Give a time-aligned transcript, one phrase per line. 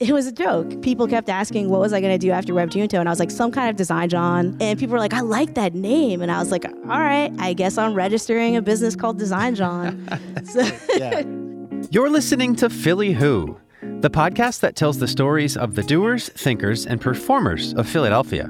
[0.00, 0.80] It was a joke.
[0.80, 3.00] People kept asking, what was I going to do after Web Junto?
[3.00, 4.56] And I was like, some kind of design John.
[4.60, 6.22] And people were like, I like that name.
[6.22, 10.06] And I was like, all right, I guess I'm registering a business called Design John.
[10.44, 10.60] so-
[10.96, 11.22] yeah.
[11.90, 16.86] You're listening to Philly Who, the podcast that tells the stories of the doers, thinkers,
[16.86, 18.46] and performers of Philadelphia.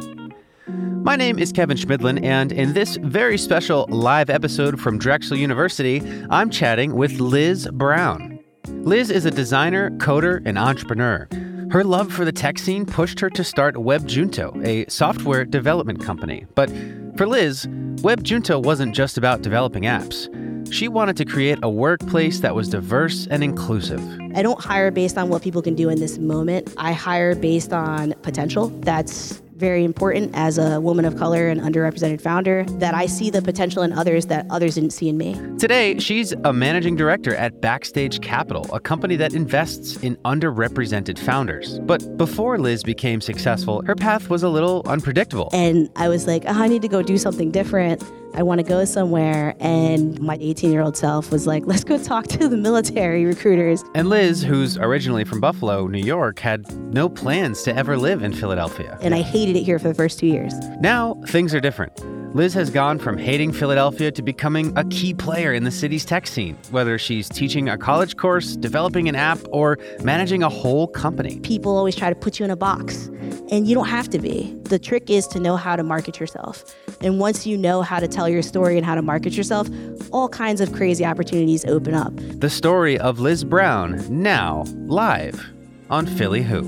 [0.67, 6.03] My name is Kevin Schmidlin, and in this very special live episode from Drexel University,
[6.29, 8.38] I'm chatting with Liz Brown.
[8.67, 11.29] Liz is a designer, coder, and entrepreneur.
[11.71, 16.47] Her love for the tech scene pushed her to start WebJunto, a software development company.
[16.55, 16.71] But
[17.16, 17.66] for Liz,
[17.97, 20.29] WebJunto wasn't just about developing apps.
[20.73, 24.01] She wanted to create a workplace that was diverse and inclusive.
[24.35, 26.73] I don't hire based on what people can do in this moment.
[26.77, 28.69] I hire based on potential.
[28.80, 33.43] That's very important as a woman of color and underrepresented founder that I see the
[33.43, 35.35] potential in others that others didn't see in me.
[35.59, 41.80] Today, she's a managing director at Backstage Capital, a company that invests in underrepresented founders.
[41.80, 45.51] But before Liz became successful, her path was a little unpredictable.
[45.52, 48.02] And I was like, oh, I need to go do something different.
[48.39, 49.57] I want to go somewhere.
[49.59, 53.83] And my 18 year old self was like, let's go talk to the military recruiters.
[53.97, 58.33] And Liz, who's originally from Buffalo, New York, had no plans to ever live in
[58.33, 58.97] Philadelphia.
[59.03, 60.55] And I hated it here for the first two years.
[60.81, 62.01] Now, things are different.
[62.37, 66.27] Liz has gone from hating Philadelphia to becoming a key player in the city's tech
[66.27, 71.41] scene, whether she's teaching a college course, developing an app, or managing a whole company.
[71.41, 73.11] People always try to put you in a box,
[73.50, 74.54] and you don't have to be.
[74.65, 76.65] The trick is to know how to market yourself.
[77.00, 79.69] And once you know how to tell your story and how to market yourself,
[80.12, 82.12] all kinds of crazy opportunities open up.
[82.16, 85.44] The story of Liz Brown, now live
[85.91, 86.62] on Philly Who.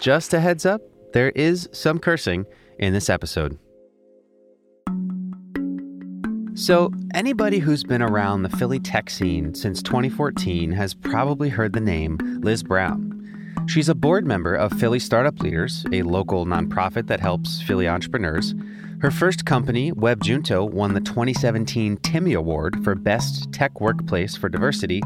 [0.00, 0.82] Just a heads up,
[1.14, 2.44] there is some cursing
[2.78, 3.58] in this episode.
[6.56, 11.80] So, anybody who's been around the Philly tech scene since 2014 has probably heard the
[11.80, 13.64] name Liz Brown.
[13.66, 18.54] She's a board member of Philly Startup Leaders, a local nonprofit that helps Philly entrepreneurs.
[19.00, 25.02] Her first company, WebJunto, won the 2017 Timmy Award for Best Tech Workplace for Diversity,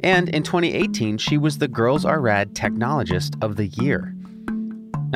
[0.00, 4.15] and in 2018, she was the Girls Are Rad Technologist of the Year.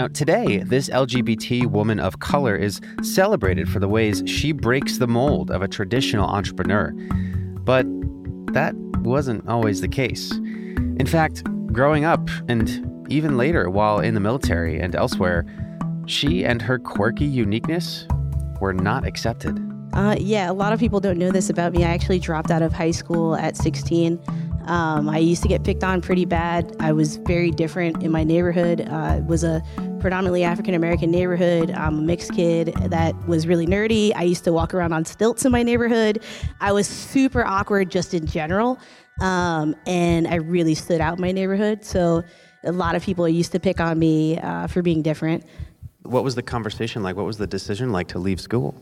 [0.00, 5.06] Now, today, this LGBT woman of color is celebrated for the ways she breaks the
[5.06, 6.92] mold of a traditional entrepreneur.
[7.64, 7.84] But
[8.54, 10.32] that wasn't always the case.
[10.32, 15.44] In fact, growing up and even later while in the military and elsewhere,
[16.06, 18.06] she and her quirky uniqueness
[18.58, 19.60] were not accepted.
[19.92, 21.84] Uh, yeah, a lot of people don't know this about me.
[21.84, 24.18] I actually dropped out of high school at 16.
[24.66, 26.76] Um, I used to get picked on pretty bad.
[26.80, 28.80] I was very different in my neighborhood.
[28.80, 29.62] Uh, it was a
[30.00, 31.70] predominantly African American neighborhood.
[31.70, 34.12] I'm a mixed kid that was really nerdy.
[34.14, 36.22] I used to walk around on stilts in my neighborhood.
[36.60, 38.78] I was super awkward just in general.
[39.20, 41.84] Um, and I really stood out in my neighborhood.
[41.84, 42.24] So
[42.64, 45.44] a lot of people used to pick on me uh, for being different.
[46.02, 47.16] What was the conversation like?
[47.16, 48.74] What was the decision like to leave school?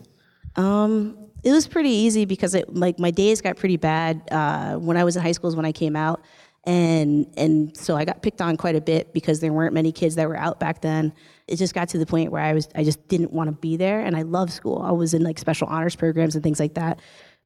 [0.55, 4.97] Um, it was pretty easy because it like my days got pretty bad uh, when
[4.97, 5.49] I was in high school.
[5.49, 6.23] Is when I came out,
[6.65, 10.15] and and so I got picked on quite a bit because there weren't many kids
[10.15, 11.13] that were out back then.
[11.47, 13.77] It just got to the point where I was I just didn't want to be
[13.77, 14.81] there, and I love school.
[14.81, 16.99] I was in like special honors programs and things like that,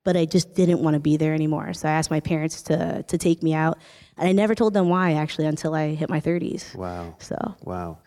[0.04, 1.74] but I just didn't want to be there anymore.
[1.74, 3.78] So I asked my parents to to take me out,
[4.18, 6.76] and I never told them why actually until I hit my 30s.
[6.76, 7.16] Wow.
[7.20, 8.00] So wow.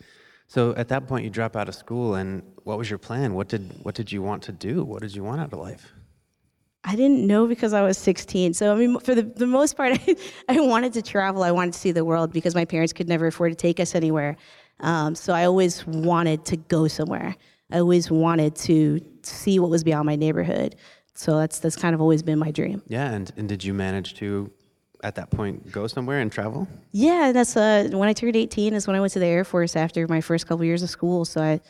[0.49, 3.34] So at that point, you drop out of school, and what was your plan?
[3.34, 4.84] What did what did you want to do?
[4.84, 5.93] What did you want out of life?
[6.84, 8.55] I didn't know because I was 16.
[8.55, 10.17] So I mean, for the, the most part, I,
[10.49, 11.43] I wanted to travel.
[11.43, 13.95] I wanted to see the world because my parents could never afford to take us
[13.95, 14.37] anywhere.
[14.81, 17.34] Um, so I always wanted to go somewhere.
[17.73, 20.77] I always wanted to see what was beyond my neighborhood.
[21.15, 22.83] So that's that's kind of always been my dream.
[22.87, 24.51] Yeah, and, and did you manage to,
[25.06, 26.67] at that point, go somewhere and travel?
[26.91, 29.77] Yeah, that's uh, when I turned 18 is when I went to the Air Force
[29.77, 31.25] after my first couple years of school.
[31.25, 31.61] So I,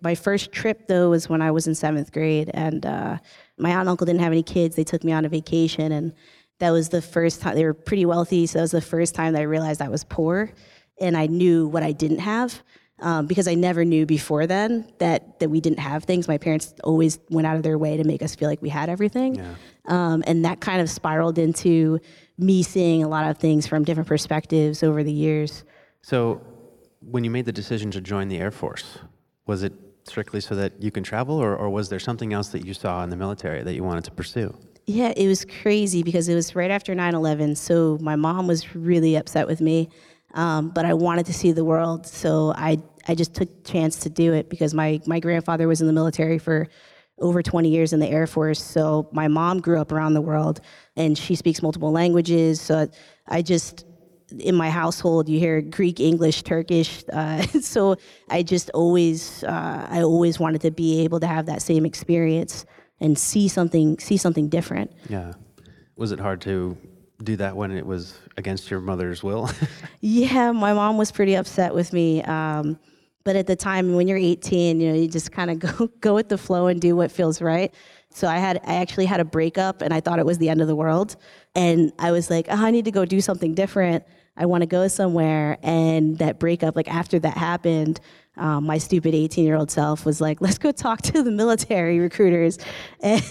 [0.00, 3.18] my first trip though was when I was in seventh grade, and uh,
[3.58, 4.76] my aunt and uncle didn't have any kids.
[4.76, 6.14] They took me on a vacation, and
[6.58, 8.46] that was the first time they were pretty wealthy.
[8.46, 10.50] So that was the first time that I realized I was poor,
[10.98, 12.62] and I knew what I didn't have.
[12.98, 16.28] Um, because I never knew before then that that we didn't have things.
[16.28, 18.88] My parents always went out of their way to make us feel like we had
[18.88, 19.54] everything, Yeah.
[19.84, 22.00] um, and that kind of spiraled into
[22.38, 25.62] me seeing a lot of things from different perspectives over the years.
[26.00, 26.40] So,
[27.00, 28.98] when you made the decision to join the Air Force,
[29.46, 32.64] was it strictly so that you can travel, or, or was there something else that
[32.64, 34.56] you saw in the military that you wanted to pursue?
[34.86, 37.56] Yeah, it was crazy because it was right after 9 11.
[37.56, 39.90] So my mom was really upset with me.
[40.34, 42.06] Um, but I wanted to see the world.
[42.06, 42.78] So I,
[43.08, 46.38] I just took chance to do it because my, my grandfather was in the military
[46.38, 46.68] for
[47.18, 48.62] over 20 years in the Air Force.
[48.62, 50.60] So my mom grew up around the world
[50.96, 52.60] and she speaks multiple languages.
[52.60, 52.88] So
[53.26, 53.86] I just,
[54.38, 57.04] in my household, you hear Greek, English, Turkish.
[57.10, 57.96] Uh, so
[58.28, 62.66] I just always, uh, I always wanted to be able to have that same experience
[63.00, 64.92] and see something, see something different.
[65.08, 65.32] Yeah.
[65.96, 66.76] Was it hard to
[67.22, 69.50] do that when it was against your mother's will?
[70.00, 72.22] yeah, my mom was pretty upset with me.
[72.22, 72.78] Um,
[73.24, 76.14] but at the time, when you're 18, you know, you just kind of go go
[76.14, 77.74] with the flow and do what feels right.
[78.10, 80.60] So I had I actually had a breakup, and I thought it was the end
[80.60, 81.16] of the world.
[81.54, 84.04] And I was like, oh, I need to go do something different.
[84.36, 85.58] I want to go somewhere.
[85.62, 88.00] And that breakup, like after that happened,
[88.36, 91.98] um, my stupid 18 year old self was like, let's go talk to the military
[92.08, 92.58] recruiters.
[93.00, 93.22] And,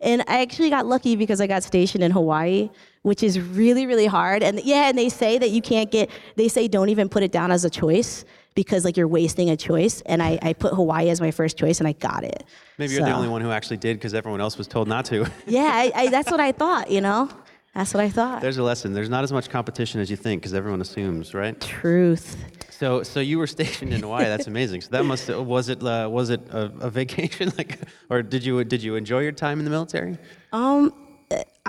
[0.00, 2.70] and I actually got lucky because I got stationed in Hawaii,
[3.02, 4.42] which is really, really hard.
[4.42, 7.32] And yeah, and they say that you can't get, they say don't even put it
[7.32, 8.24] down as a choice
[8.54, 10.02] because like you're wasting a choice.
[10.02, 12.44] And I, I put Hawaii as my first choice and I got it.
[12.78, 15.30] Maybe you're the only one who actually did because everyone else was told not to.
[15.46, 17.30] yeah, I, I, that's what I thought, you know?
[17.74, 18.42] That's what I thought.
[18.42, 18.92] There's a lesson.
[18.92, 21.58] There's not as much competition as you think because everyone assumes, right?
[21.60, 22.36] Truth.
[22.68, 24.24] So, so you were stationed in Hawaii.
[24.24, 24.80] That's amazing.
[24.80, 28.64] So that must was it uh, was it a, a, vacation like, or did you
[28.64, 30.18] did you enjoy your time in the military?
[30.52, 30.92] Um,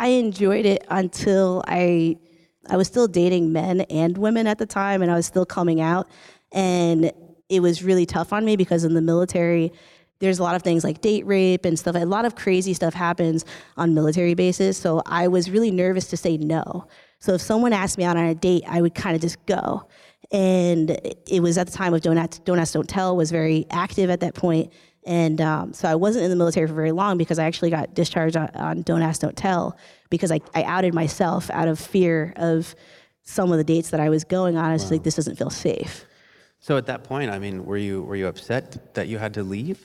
[0.02, 2.18] I enjoyed it until I
[2.68, 5.80] I was still dating men and women at the time, and I was still coming
[5.80, 6.10] out,
[6.52, 7.12] and
[7.50, 9.72] it was really tough on me because in the military
[10.20, 11.96] there's a lot of things like date rape and stuff.
[11.96, 13.44] A lot of crazy stuff happens
[13.78, 14.78] on military bases.
[14.78, 16.88] So I was really nervous to say no.
[17.20, 19.88] So if someone asked me out on a date, I would kind of just go.
[20.32, 20.92] And
[21.28, 24.12] it was at the time of Don't Ask, Don't, Ask, Don't Tell was very active
[24.12, 24.72] at that point.
[25.06, 27.94] And um, so I wasn't in the military for very long because I actually got
[27.94, 29.76] discharged on, on Don't Ask, Don't Tell
[30.10, 32.76] because I, I outed myself out of fear of
[33.24, 34.66] some of the dates that I was going on.
[34.66, 34.92] I was wow.
[34.92, 36.06] like, this doesn't feel safe.
[36.60, 39.44] So at that point, I mean, were you were you upset that you had to
[39.44, 39.84] leave?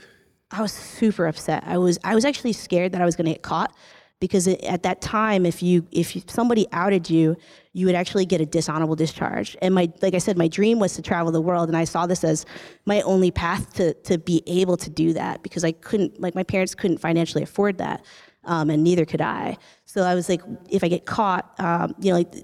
[0.51, 1.65] I was super upset.
[1.67, 3.75] I was I was actually scared that I was going to get caught
[4.21, 7.37] because it, at that time, if you if somebody outed you,
[7.73, 9.57] you would actually get a dishonorable discharge.
[9.61, 12.07] And my like I said, my dream was to travel the world, and I saw
[12.07, 12.47] this as
[12.87, 16.45] my only path to to be able to do that because I couldn't like my
[16.45, 18.05] parents couldn't financially afford that,
[18.45, 19.59] um, and neither could I.
[19.85, 22.35] So I was like, if I get caught, um, you know, like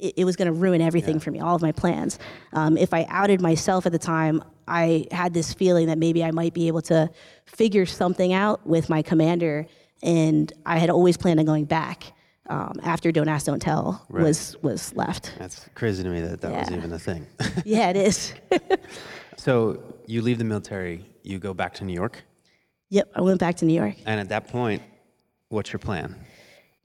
[0.00, 1.20] it, it was going to ruin everything yeah.
[1.20, 2.18] for me, all of my plans.
[2.52, 6.30] Um, if I outed myself at the time, I had this feeling that maybe I
[6.30, 7.10] might be able to
[7.46, 9.66] figure something out with my commander.
[10.02, 12.12] And I had always planned on going back
[12.48, 14.24] um, after Don't Ask, Don't Tell right.
[14.24, 15.34] was was left.
[15.38, 16.60] That's crazy to me that that yeah.
[16.60, 17.26] was even a thing.
[17.64, 18.32] yeah, it is.
[19.36, 22.22] so you leave the military, you go back to New York.
[22.90, 23.96] Yep, I went back to New York.
[24.06, 24.82] And at that point,
[25.50, 26.16] what's your plan?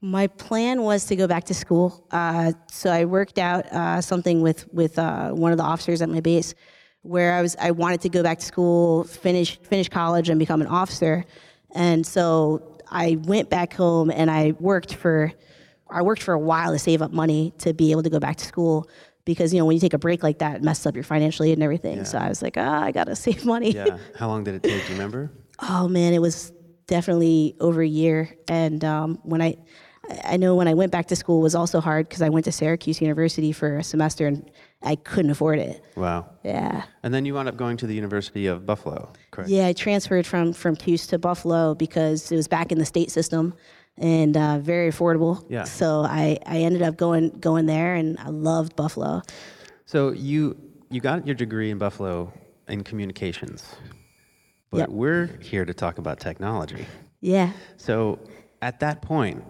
[0.02, 2.06] My plan was to go back to school.
[2.10, 6.10] Uh, so I worked out uh, something with with uh, one of the officers at
[6.10, 6.54] my base,
[7.02, 10.60] where I was I wanted to go back to school, finish finish college, and become
[10.60, 11.24] an officer.
[11.74, 15.32] And so I went back home and I worked for
[15.90, 18.36] I worked for a while to save up money to be able to go back
[18.36, 18.88] to school
[19.24, 21.52] because you know when you take a break like that, it messes up your financially
[21.52, 21.98] and everything.
[21.98, 22.04] Yeah.
[22.04, 23.72] So I was like, ah, oh, I gotta save money.
[23.72, 23.98] Yeah.
[24.16, 24.82] How long did it take?
[24.82, 25.30] Do you remember?
[25.60, 26.52] oh man, it was
[26.86, 28.36] definitely over a year.
[28.48, 29.56] And um, when I
[30.24, 32.52] I know when I went back to school was also hard because I went to
[32.52, 34.50] Syracuse University for a semester and
[34.82, 35.82] I couldn't afford it.
[35.96, 36.28] Wow.
[36.42, 36.84] Yeah.
[37.02, 39.50] And then you wound up going to the University of Buffalo, correct?
[39.50, 43.10] Yeah, I transferred from from Cuse to Buffalo because it was back in the state
[43.10, 43.54] system
[43.98, 45.44] and uh, very affordable.
[45.48, 45.64] Yeah.
[45.64, 49.22] So I, I ended up going going there and I loved Buffalo.
[49.86, 50.56] So you
[50.90, 52.32] you got your degree in Buffalo
[52.68, 53.74] in communications.
[54.70, 54.88] But yep.
[54.88, 56.86] we're here to talk about technology.
[57.20, 57.52] Yeah.
[57.76, 58.18] So
[58.60, 59.44] at that point,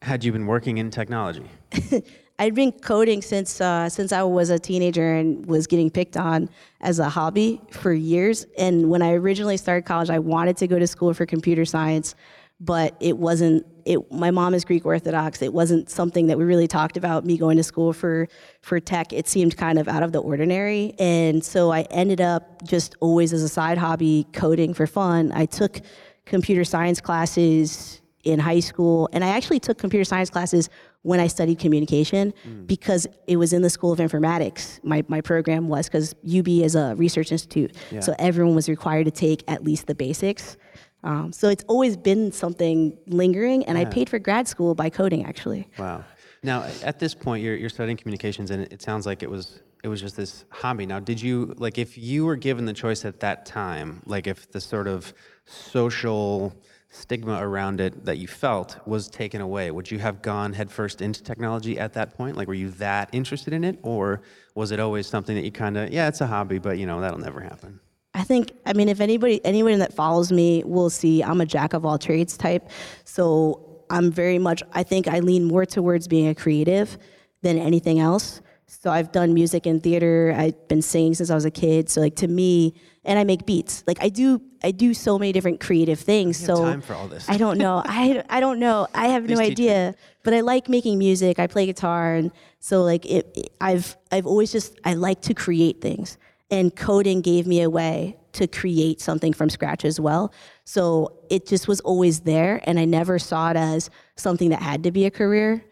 [0.00, 1.48] had you been working in technology?
[2.38, 6.50] I'd been coding since uh, since I was a teenager and was getting picked on
[6.80, 8.46] as a hobby for years.
[8.58, 12.14] And when I originally started college, I wanted to go to school for computer science,
[12.58, 13.64] but it wasn't.
[13.84, 15.42] It, my mom is Greek Orthodox.
[15.42, 17.24] It wasn't something that we really talked about.
[17.24, 18.26] Me going to school for
[18.62, 20.94] for tech, it seemed kind of out of the ordinary.
[20.98, 25.30] And so I ended up just always as a side hobby coding for fun.
[25.32, 25.80] I took
[26.24, 30.70] computer science classes in high school, and I actually took computer science classes
[31.02, 32.66] when I studied communication mm.
[32.66, 34.82] because it was in the School of Informatics.
[34.82, 38.00] My, my program was because UB is a research institute, yeah.
[38.00, 40.56] so everyone was required to take at least the basics.
[41.02, 43.82] Um, so it's always been something lingering, and yeah.
[43.82, 45.68] I paid for grad school by coding actually.
[45.78, 46.04] Wow.
[46.42, 49.88] Now, at this point, you're, you're studying communications, and it sounds like it was it
[49.88, 50.86] was just this hobby.
[50.86, 54.50] Now, did you like if you were given the choice at that time, like if
[54.50, 55.12] the sort of
[55.44, 56.54] social
[56.94, 61.22] stigma around it that you felt was taken away, would you have gone headfirst into
[61.22, 62.36] technology at that point?
[62.36, 64.22] Like, were you that interested in it, or
[64.54, 67.00] was it always something that you kind of, yeah, it's a hobby, but you know
[67.00, 67.80] that'll never happen?
[68.14, 71.72] I think, I mean, if anybody, anyone that follows me will see I'm a jack
[71.72, 72.70] of all trades type.
[73.04, 76.96] So I'm very much, I think I lean more towards being a creative
[77.42, 78.40] than anything else.
[78.66, 80.34] So I've done music and theater.
[80.36, 81.88] I've been singing since I was a kid.
[81.88, 83.84] So like to me, and I make beats.
[83.86, 86.36] Like I do, I do so many different creative things.
[86.38, 87.28] So time for all this.
[87.28, 87.82] I don't know.
[87.84, 88.86] I, I don't know.
[88.94, 89.94] I have no Please idea.
[90.22, 91.38] But I like making music.
[91.38, 92.30] I play guitar, and
[92.60, 96.16] so like it, it- I've I've always just I like to create things,
[96.50, 100.32] and coding gave me a way to create something from scratch as well.
[100.64, 104.82] So it just was always there, and I never saw it as something that had
[104.84, 105.62] to be a career.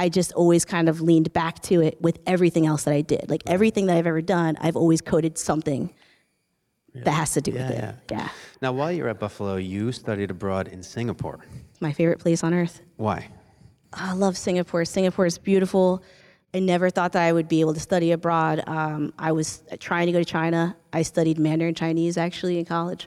[0.00, 3.28] I just always kind of leaned back to it with everything else that I did.
[3.28, 5.92] Like everything that I've ever done, I've always coded something
[6.94, 7.94] that has to do with it.
[8.10, 8.30] Yeah.
[8.62, 11.44] Now, while you were at Buffalo, you studied abroad in Singapore.
[11.80, 12.80] My favorite place on earth.
[12.96, 13.28] Why?
[13.92, 14.86] I love Singapore.
[14.86, 16.02] Singapore is beautiful.
[16.54, 18.64] I never thought that I would be able to study abroad.
[18.66, 20.78] Um, I was trying to go to China.
[20.94, 23.06] I studied Mandarin Chinese actually in college.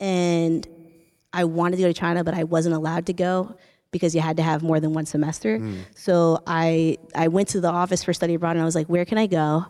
[0.00, 0.66] And
[1.32, 3.54] I wanted to go to China, but I wasn't allowed to go
[3.92, 5.60] because you had to have more than one semester.
[5.94, 9.04] So I, I went to the office for study abroad and I was like, where
[9.04, 9.66] can I go?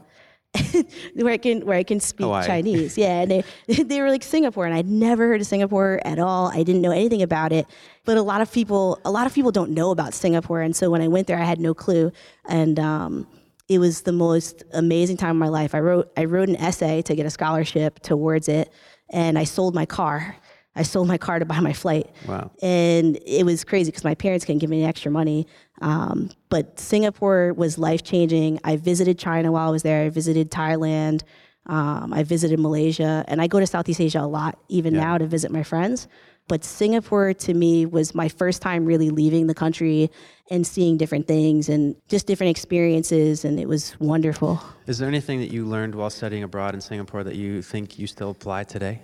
[1.14, 2.46] where I can where I can speak Hawaii.
[2.46, 2.98] Chinese.
[2.98, 3.44] Yeah, and they
[3.82, 6.48] they were like Singapore, and I'd never heard of Singapore at all.
[6.48, 7.66] I didn't know anything about it.
[8.04, 10.90] But a lot of people a lot of people don't know about Singapore, and so
[10.90, 12.12] when I went there, I had no clue,
[12.46, 13.26] and um,
[13.68, 15.74] it was the most amazing time of my life.
[15.74, 18.70] I wrote I wrote an essay to get a scholarship towards it,
[19.08, 20.36] and I sold my car.
[20.74, 22.10] I sold my car to buy my flight.
[22.26, 22.50] Wow.
[22.62, 25.46] And it was crazy because my parents couldn't give me any extra money.
[25.82, 28.58] Um, but Singapore was life changing.
[28.64, 30.04] I visited China while I was there.
[30.04, 31.22] I visited Thailand.
[31.66, 33.24] Um, I visited Malaysia.
[33.28, 36.08] And I go to Southeast Asia a lot, even now, to visit my friends.
[36.48, 40.10] But Singapore to me was my first time really leaving the country
[40.50, 43.44] and seeing different things and just different experiences.
[43.44, 44.60] And it was wonderful.
[44.86, 48.06] Is there anything that you learned while studying abroad in Singapore that you think you
[48.06, 49.02] still apply today?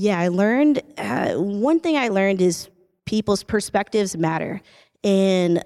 [0.00, 2.68] Yeah, I learned uh, one thing I learned is
[3.04, 4.62] people's perspectives matter.
[5.02, 5.60] And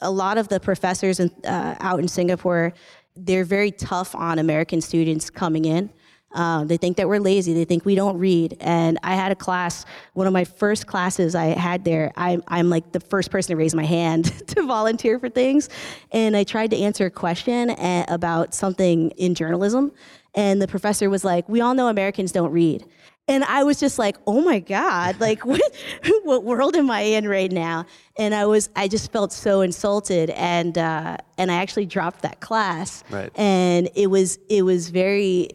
[0.00, 2.72] a lot of the professors in, uh, out in Singapore,
[3.14, 5.90] they're very tough on American students coming in.
[6.34, 7.54] Uh, they think that we're lazy.
[7.54, 8.56] They think we don't read.
[8.58, 12.10] And I had a class, one of my first classes I had there.
[12.16, 15.68] I'm, I'm like the first person to raise my hand to volunteer for things.
[16.10, 19.92] And I tried to answer a question uh, about something in journalism.
[20.34, 22.84] And the professor was like, We all know Americans don't read.
[23.28, 25.60] And I was just like, oh my God, like what,
[26.24, 27.84] what world am I in right now?
[28.16, 32.40] And I was, I just felt so insulted, and uh, and I actually dropped that
[32.40, 33.04] class.
[33.10, 33.30] Right.
[33.36, 35.50] And it was, it was very,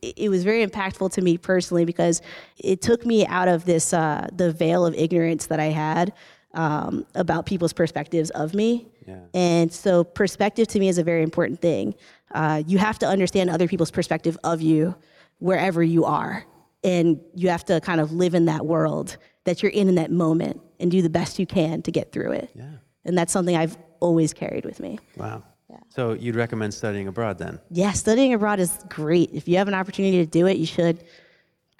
[0.00, 2.22] it was very impactful to me personally because
[2.56, 6.12] it took me out of this uh, the veil of ignorance that I had
[6.54, 8.88] um, about people's perspectives of me.
[9.06, 9.20] Yeah.
[9.34, 11.94] And so perspective to me is a very important thing.
[12.32, 14.94] Uh, you have to understand other people's perspective of you
[15.38, 16.44] wherever you are.
[16.84, 20.10] And you have to kind of live in that world that you're in in that
[20.10, 22.50] moment and do the best you can to get through it.
[22.54, 22.70] Yeah.
[23.04, 24.98] And that's something I've always carried with me.
[25.16, 25.42] Wow.
[25.68, 25.78] Yeah.
[25.88, 27.58] So you'd recommend studying abroad then?
[27.70, 29.30] Yeah, studying abroad is great.
[29.32, 31.04] If you have an opportunity to do it, you should.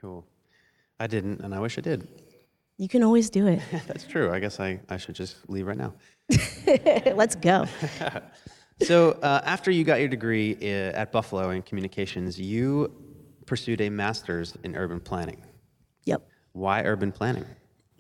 [0.01, 0.27] Cool.
[0.99, 2.09] I didn't, and I wish I did.
[2.77, 3.61] You can always do it.
[3.87, 4.33] That's true.
[4.33, 5.95] I guess I, I should just leave right now.
[7.15, 7.67] Let's go.
[8.83, 12.93] So uh, after you got your degree uh, at Buffalo in communications, you
[13.49, 15.43] pursued a master's in urban planning.
[16.05, 16.23] Yep.
[16.53, 17.45] Why urban planning?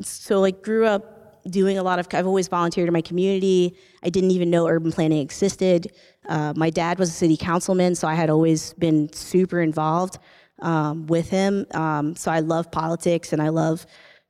[0.00, 4.08] so like grew up doing a lot of i've always volunteered in my community i
[4.08, 5.90] didn't even know urban planning existed
[6.28, 10.18] uh, my dad was a city councilman so i had always been super involved
[10.60, 13.86] um, with him um, so i love politics and i love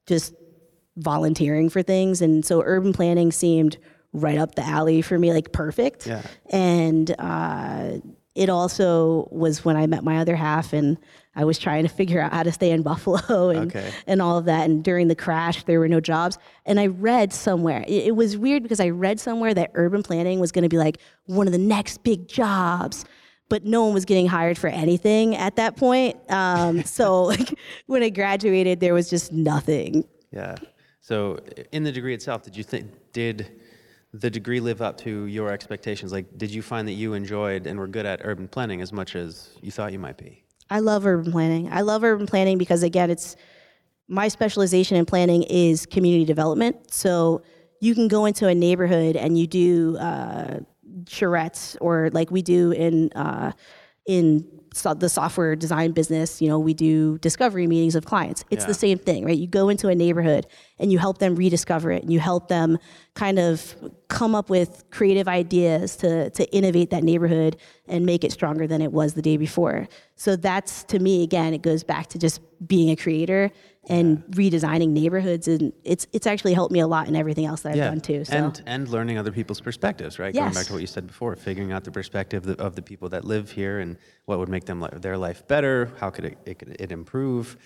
[0.07, 0.33] just
[0.97, 3.77] volunteering for things and so urban planning seemed
[4.15, 6.23] right up the alley for me like perfect Yeah.
[6.49, 7.99] and uh,
[8.39, 10.97] it also was when I met my other half, and
[11.35, 13.91] I was trying to figure out how to stay in Buffalo and Okay.
[14.07, 14.65] and all of that.
[14.71, 16.39] And during the crash, there were no jobs.
[16.65, 20.39] And I read somewhere, it, it was weird because I read somewhere that urban planning
[20.41, 23.05] was going to be like one of the next big jobs.
[23.51, 26.17] But no one was getting hired for anything at that point.
[26.31, 30.05] Um, so like, when I graduated, there was just nothing.
[30.31, 30.55] Yeah.
[31.01, 31.39] So
[31.73, 33.47] in the degree itself, did you think did
[34.13, 36.13] the degree live up to your expectations?
[36.13, 39.15] Like, did you find that you enjoyed and were good at urban planning as much
[39.15, 40.45] as you thought you might be?
[40.71, 41.69] I love urban planning.
[41.73, 43.37] I love urban planning because again, it's
[44.09, 46.93] my specialization in planning is community development.
[46.93, 47.43] So
[47.81, 50.61] you can go into a neighborhood and you do uh,
[51.05, 53.53] charrettes, or like we do in uh,
[54.07, 56.41] in so the software design business.
[56.43, 58.45] You know, we do discovery meetings of clients.
[58.51, 58.69] It's Yeah.
[58.69, 59.37] the same thing, right?
[59.37, 60.47] You go into a neighborhood
[60.79, 62.79] and you help them rediscover it, and you help them
[63.15, 63.75] kind of
[64.09, 67.57] come up with creative ideas to to innovate that neighborhood
[67.87, 69.89] and make it stronger than it was the day before.
[70.17, 73.51] So that's to me again, it goes back to just being a creator
[73.89, 77.73] and redesigning neighborhoods, and it's it's actually helped me a lot in everything else that
[77.73, 78.25] I've done too.
[78.25, 78.37] So.
[78.37, 80.35] And and learning other people's perspectives, right?
[80.35, 82.83] Going back to what you said before, figuring out the perspective of the, of the
[82.83, 85.91] people that live here and what would make them their life better.
[85.99, 87.57] How could it, it, could it improve?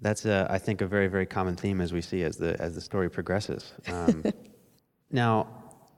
[0.00, 2.74] That's a, I think a very very common theme as we see as the as
[2.74, 3.72] the story progresses.
[3.88, 4.24] Um,
[5.10, 5.48] now,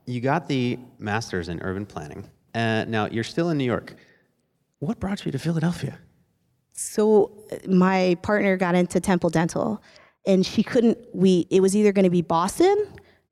[0.05, 2.29] you got the master's in urban planning.
[2.53, 3.95] Uh, now you're still in New York.
[4.79, 5.99] What brought you to Philadelphia?
[6.73, 7.31] so
[7.67, 9.81] my partner got into Temple Dental,
[10.25, 10.97] and she couldn't.
[11.13, 12.87] We it was either going to be Boston,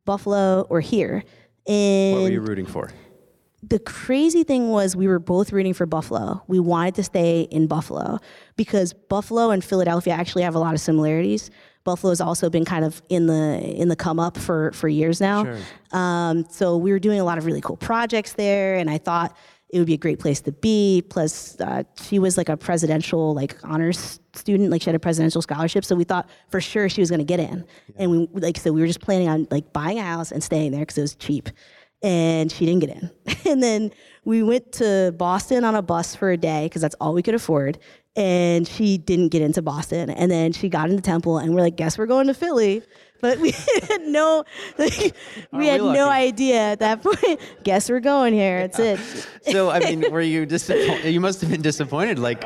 [0.06, 1.24] Buffalo, or here.
[1.68, 2.92] And What were you rooting for?
[3.62, 6.44] The crazy thing was we were both rooting for Buffalo.
[6.48, 8.20] We wanted to stay in Buffalo
[8.56, 11.52] because Buffalo and Philadelphia actually have a lot of similarities.
[11.84, 15.20] Buffalo has also been kind of in the in the come up for for years
[15.20, 15.44] now.
[15.44, 15.58] Sure.
[15.92, 19.36] Um, so we were doing a lot of really cool projects there, and I thought
[19.70, 21.04] it would be a great place to be.
[21.10, 25.42] Plus, uh, she was like a presidential like honors student, like she had a presidential
[25.42, 25.84] scholarship.
[25.84, 27.66] So we thought for sure she was going to get in,
[27.98, 30.72] and we like so we were just planning on like buying a house and staying
[30.72, 31.50] there because it was cheap
[32.02, 33.12] and she didn't get in.
[33.52, 33.92] and then
[34.26, 37.36] we went to Boston on a bus for a day because that's all we could
[37.36, 37.80] afford.
[38.16, 40.10] And she didn't get into Boston.
[40.10, 42.84] And then she got into Temple, and we're like, guess we're going to Philly.
[43.22, 44.46] But we had no,
[44.78, 45.14] like,
[45.52, 47.42] we we had no idea at that point.
[47.66, 48.66] guess we're going here.
[48.70, 49.28] That's it.
[49.52, 51.12] So I mean, were you disappointed?
[51.12, 52.18] You must have been disappointed.
[52.18, 52.42] Like,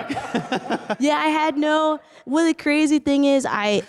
[1.00, 2.00] yeah, I had no.
[2.25, 3.83] Well, the crazy thing is, I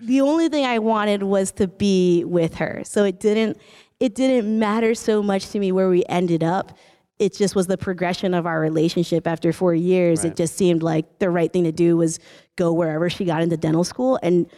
[0.00, 2.82] the only thing I wanted was to be with her.
[2.84, 3.58] So it didn't
[4.00, 6.76] it didn't matter so much to me where we ended up.
[7.18, 10.24] It just was the progression of our relationship after four years.
[10.24, 10.32] Right.
[10.32, 12.18] It just seemed like the right thing to do was
[12.56, 14.18] go wherever she got into dental school.
[14.22, 14.50] And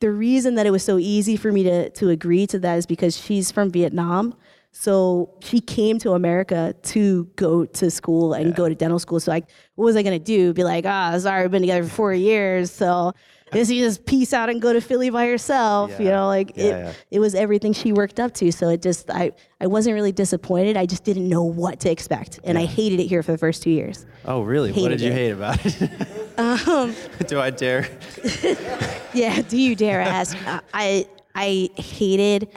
[0.00, 2.86] the reason that it was so easy for me to to agree to that is
[2.86, 4.34] because she's from Vietnam.
[4.70, 9.20] So she came to America to go to school and go to dental school.
[9.20, 10.52] So like, what was I gonna do?
[10.52, 13.12] Be like, ah, sorry, we've been together for four years, so
[13.54, 15.98] guess you just peace out and go to Philly by yourself.
[15.98, 16.92] You know, like Yeah, it, yeah.
[17.12, 18.52] it was everything she worked up to.
[18.52, 20.76] So it just, I, I wasn't really disappointed.
[20.76, 23.62] I just didn't know what to expect, and I hated it here for the first
[23.62, 24.04] two years.
[24.26, 24.72] oh really?
[24.72, 25.14] what did you it.
[25.14, 25.90] hate about it?
[26.36, 26.96] Um,
[27.28, 27.88] Do I dare?
[29.14, 30.36] Yeah, do you dare ask?
[30.46, 32.48] Uh, I I hated.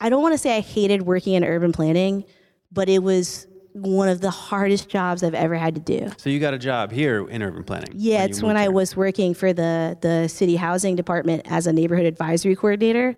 [0.00, 2.24] I don't want to say I hated working in urban planning,
[2.72, 3.46] but it was
[3.82, 6.10] one of the hardest jobs I've ever had to do.
[6.16, 7.92] So you got a job here in urban planning?
[7.94, 11.72] Yeah, it's when moved I was working for the the city housing department as a
[11.72, 13.16] neighborhood advisory coordinator.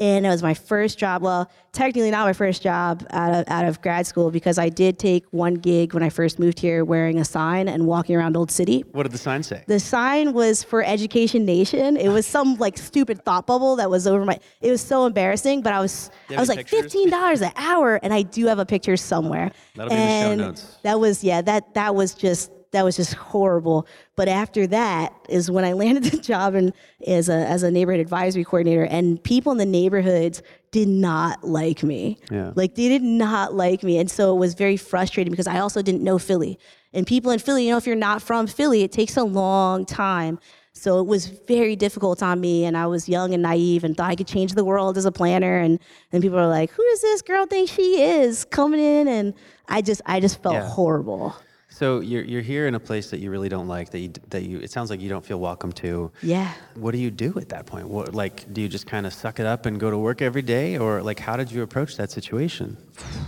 [0.00, 1.22] And it was my first job.
[1.22, 4.98] Well, technically not my first job out of out of grad school because I did
[4.98, 8.50] take one gig when I first moved here wearing a sign and walking around Old
[8.50, 8.84] City.
[8.90, 9.62] What did the sign say?
[9.68, 11.96] The sign was for Education Nation.
[11.96, 14.40] It was some like stupid thought bubble that was over my.
[14.60, 16.80] It was so embarrassing, but I was I was like pictures?
[16.80, 19.52] fifteen dollars an hour, and I do have a picture somewhere.
[19.76, 20.78] That'll be in the show and notes.
[20.82, 21.40] That was yeah.
[21.40, 23.86] That that was just that was just horrible.
[24.16, 26.72] But after that is when I landed the job and
[27.06, 31.82] as a as a neighborhood advisory coordinator, and people in the neighborhoods did not like
[31.82, 32.18] me.
[32.30, 32.52] Yeah.
[32.54, 33.98] Like they did not like me.
[33.98, 36.58] And so it was very frustrating because I also didn't know Philly.
[36.92, 39.84] And people in Philly, you know, if you're not from Philly, it takes a long
[39.86, 40.38] time.
[40.76, 42.64] So it was very difficult on me.
[42.64, 45.12] And I was young and naive and thought I could change the world as a
[45.12, 45.58] planner.
[45.58, 45.78] And
[46.10, 49.06] then people are like, who does this girl think she is coming in?
[49.06, 49.34] And
[49.68, 50.68] I just I just felt Yeah.
[50.68, 51.36] horrible.
[51.74, 53.90] So you're you're here in a place that you really don't like.
[53.90, 54.60] That you that you.
[54.60, 56.12] It sounds like you don't feel welcome to.
[56.22, 56.52] Yeah.
[56.74, 57.88] What do you do at that point?
[57.88, 60.42] What like do you just kind of suck it up and go to work every
[60.42, 62.76] day, or like how did you approach that situation?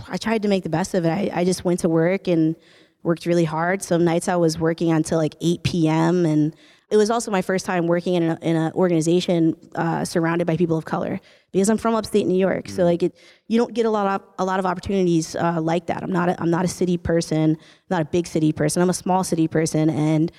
[0.07, 1.09] I tried to make the best of it.
[1.09, 2.55] I, I just went to work and
[3.03, 3.83] worked really hard.
[3.83, 6.25] Some nights I was working until like 8 p.m.
[6.25, 6.55] And
[6.89, 10.55] it was also my first time working in, a, in an organization uh, surrounded by
[10.55, 11.19] people of color
[11.51, 12.69] because I'm from upstate New York.
[12.69, 15.87] So like it, you don't get a lot of a lot of opportunities uh, like
[15.87, 16.01] that.
[16.01, 17.57] I'm not a, I'm not a city person,
[17.89, 18.81] not a big city person.
[18.81, 20.31] I'm a small city person, and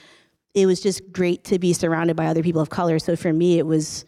[0.55, 2.99] it was just great to be surrounded by other people of color.
[2.99, 4.07] So for me, it was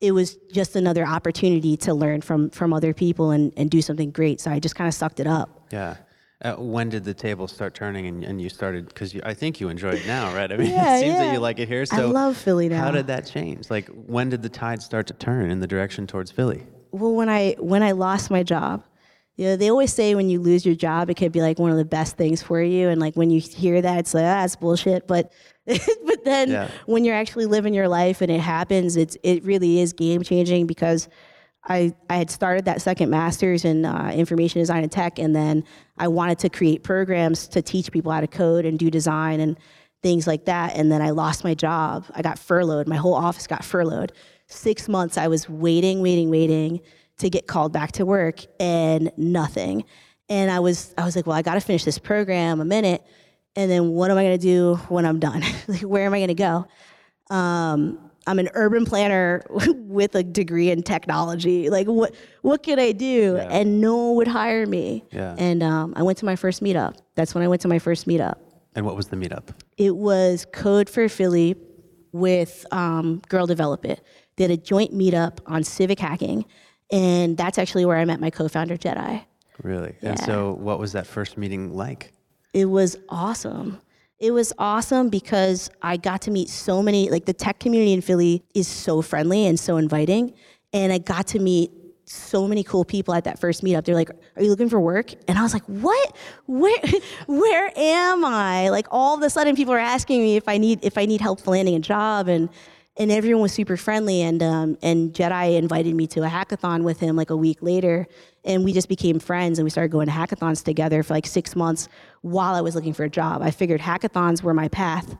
[0.00, 4.12] it was just another opportunity to learn from from other people and, and do something
[4.12, 4.40] great.
[4.40, 5.66] So I just kind of sucked it up.
[5.72, 5.96] Yeah.
[6.42, 8.88] Uh, when did the table start turning and, and you started?
[8.88, 10.50] Because I think you enjoy it now, right?
[10.50, 11.84] I mean, Yeah, it seems that you like it here.
[11.92, 12.82] I love Philly now.
[12.82, 13.70] How did that change?
[13.70, 16.66] Like, when did the tide start to turn in the direction towards Philly?
[16.90, 18.82] Well, when I when I lost my job,
[19.36, 21.70] you know, they always say when you lose your job, it could be like one
[21.70, 22.88] of the best things for you.
[22.88, 25.06] And like when you hear that, it's like ah, that's bullshit.
[25.06, 25.32] But
[25.66, 26.68] but then Yeah.
[26.86, 30.66] when you're actually living your life and it happens, it's it really is game changing
[30.66, 31.08] because
[31.64, 35.64] I I had started that second master's in uh, information design and tech, and then
[35.98, 39.58] I wanted to create programs to teach people how to code and do design and
[40.02, 40.74] things like that.
[40.76, 42.04] And then I lost my job.
[42.14, 42.88] I got furloughed.
[42.88, 44.12] My whole office got furloughed.
[44.48, 46.80] Six months I was waiting, waiting, waiting
[47.18, 49.84] to get called back to work, and nothing.
[50.28, 53.06] And I was I was like, well, I got to finish this program a minute,
[53.54, 55.44] and then what am I going to do when I'm done?
[55.68, 56.66] like, where am I going to go?
[57.34, 61.70] Um, I'm an urban planner with a degree in technology.
[61.70, 63.34] Like, what what could I do?
[63.36, 63.48] Yeah.
[63.50, 65.04] And no one would hire me.
[65.10, 65.34] Yeah.
[65.38, 66.96] And um, I went to my first meetup.
[67.14, 68.36] That's when I went to my first meetup.
[68.74, 69.48] And what was the meetup?
[69.76, 71.56] It was Code for Philly
[72.12, 74.02] with um, Girl Develop It.
[74.36, 76.46] They had a joint meetup on civic hacking,
[76.90, 79.24] and that's actually where I met my co-founder Jedi.
[79.62, 79.94] Really?
[80.00, 80.24] And Yeah.
[80.24, 82.12] so, what was that first meeting like?
[82.54, 83.78] It was awesome.
[84.22, 88.00] It was awesome because I got to meet so many, like the tech community in
[88.00, 90.32] Philly is so friendly and so inviting.
[90.72, 91.72] And I got to meet
[92.04, 93.84] so many cool people at that first meetup.
[93.84, 95.12] They're like, Are you looking for work?
[95.26, 96.16] And I was like, What?
[96.46, 96.78] Where
[97.26, 98.68] where am I?
[98.68, 101.20] Like all of a sudden people are asking me if I need if I need
[101.20, 102.48] help landing a job and
[103.02, 107.00] and everyone was super friendly and um, and Jedi invited me to a hackathon with
[107.00, 108.06] him like a week later
[108.44, 111.54] and we just became friends and we started going to hackathons together for like six
[111.56, 111.88] months
[112.22, 113.42] while I was looking for a job.
[113.42, 115.16] I figured hackathons were my path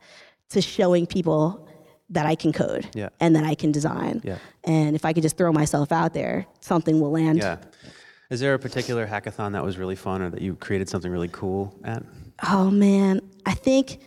[0.50, 1.68] to showing people
[2.10, 3.08] that I can code Yeah.
[3.20, 4.20] and that I can design.
[4.22, 4.38] Yeah.
[4.64, 7.38] And if I could just throw myself out there, something will land.
[7.38, 7.56] Yeah.
[8.30, 11.28] Is there a particular hackathon that was really fun or that you created something really
[11.28, 12.02] cool at?
[12.50, 13.98] Oh man, I think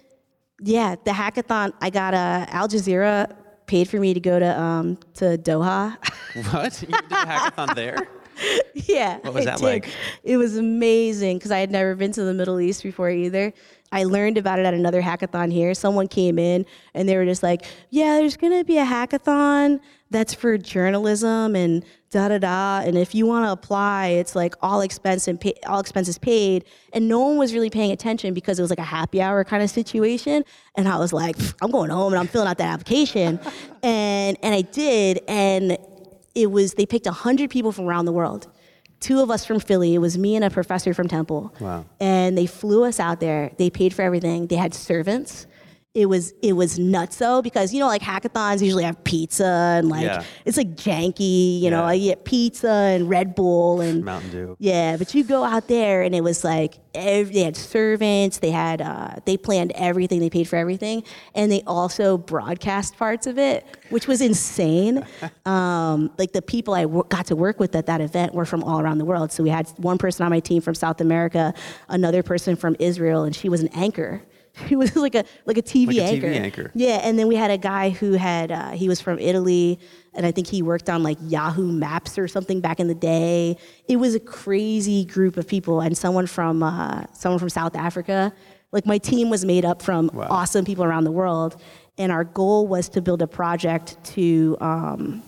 [0.62, 1.74] yeah, the hackathon.
[1.82, 3.36] I got uh, Al Jazeera
[3.68, 5.98] paid for me to go to um, to Doha.
[6.52, 6.82] What?
[6.82, 8.10] You did a hackathon there?
[8.74, 9.20] yeah.
[9.20, 9.90] What was that like?
[10.24, 13.54] It was amazing because I had never been to the Middle East before either.
[13.92, 15.74] I learned about it at another hackathon here.
[15.74, 19.80] Someone came in and they were just like, "Yeah, there's gonna be a hackathon
[20.12, 22.82] that's for journalism and da da da.
[22.88, 26.64] And if you want to apply, it's like all expense and pay, all expenses paid."
[26.94, 29.62] And no one was really paying attention because it was like a happy hour kind
[29.62, 30.44] of situation.
[30.76, 33.40] And I was like, "I'm going home and I'm filling out that application,"
[33.84, 35.78] and and I did and
[36.34, 38.48] it was they picked 100 people from around the world
[39.02, 41.86] two of us from philly it was me and a professor from temple Wow.
[42.00, 45.48] and they flew us out there they paid for everything they had servants
[45.96, 49.46] it was it was nuts though because you know like hackathons usually have pizza
[49.80, 50.24] and like Yeah.
[50.44, 51.94] it's like janky you know Yeah.
[51.94, 54.56] you get pizza and red bull and Mountain Dew.
[54.60, 58.52] yeah, but you go out there and it was like ev- they had servants, they
[58.52, 61.02] had uh, they planned everything, they paid for everything,
[61.34, 65.06] and they also broadcast parts of it, which was insane.
[65.46, 68.64] um, like the people I w- got to work with at that event were from
[68.64, 69.32] all around the world.
[69.32, 71.54] So we had one person on my team from South America,
[71.88, 74.22] another person from Israel, and she was an anchor.
[74.68, 76.28] She was like a like a TV Like a TV anchor.
[76.28, 76.72] anchor.
[76.76, 79.80] Yeah, and then we had a guy who had uh, he was from Italy,
[80.14, 83.58] and I think he worked on like Yahoo Maps or something back in the day.
[83.88, 88.32] It was a crazy group of people, and someone from uh, someone from South Africa.
[88.72, 90.28] Like my team was made up from Wow.
[90.30, 91.62] awesome people around the world,
[91.98, 95.22] and our goal was to build a project to um,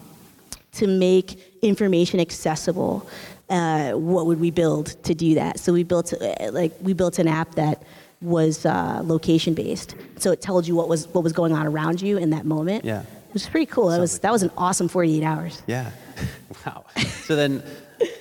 [0.73, 3.07] to make information accessible.
[3.49, 5.59] Uh, what would we build to do that?
[5.59, 7.83] So we built uh, like we built an app that
[8.21, 9.95] was uh, location based.
[10.17, 12.83] So it told you what was what was going on around you in that moment.
[12.85, 13.01] Yeah.
[13.01, 13.87] it was pretty cool.
[13.87, 15.61] That was that was an awesome 48 hours.
[15.67, 15.91] Yeah.
[16.65, 16.85] wow.
[17.25, 17.61] So then,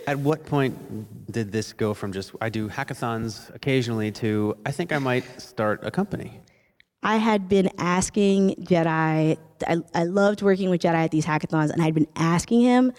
[0.06, 0.76] at what point
[1.32, 5.80] did this go from just I do hackathons occasionally to I think I might start
[5.82, 6.40] a company?
[7.02, 11.80] I had been asking Jedi, I, I loved working with Jedi at these hackathons, and
[11.80, 12.92] I'd been asking him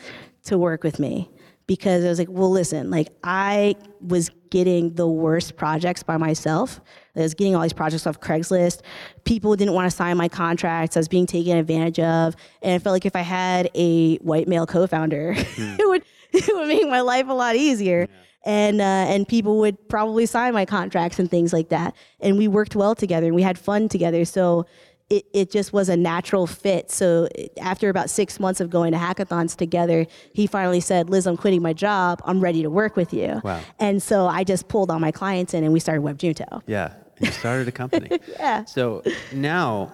[0.45, 1.29] to work with me
[1.67, 6.79] because I was like, well, listen, like I was getting the worst projects by myself.
[7.15, 8.81] I was getting all these projects off Craigslist.
[9.25, 10.95] People didn't want to sign my contracts.
[10.95, 12.35] I was being taken advantage of.
[12.61, 16.55] And I felt like if I had a white male co founder, it, would, it
[16.55, 18.07] would make my life a lot easier
[18.45, 21.93] and uh, and people would probably sign my contracts and things like that.
[22.21, 24.23] And we worked well together and we had fun together.
[24.23, 24.65] So
[25.09, 26.91] it, it just was a natural fit.
[26.91, 27.29] So
[27.61, 31.61] after about six months of going to hackathons together, he finally said, "Liz, I'm quitting
[31.61, 32.21] my job.
[32.25, 33.61] I'm ready to work with you." Wow.
[33.79, 36.61] And so I just pulled all my clients in and we started WebJunto.
[36.67, 36.93] Yeah.
[37.19, 38.19] You started a company.
[38.27, 38.65] Yeah.
[38.65, 39.01] So
[39.33, 39.91] now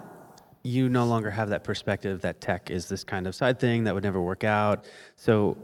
[0.63, 3.93] you no longer have that perspective that tech is this kind of side thing that
[3.93, 4.85] would never work out.
[5.15, 5.57] So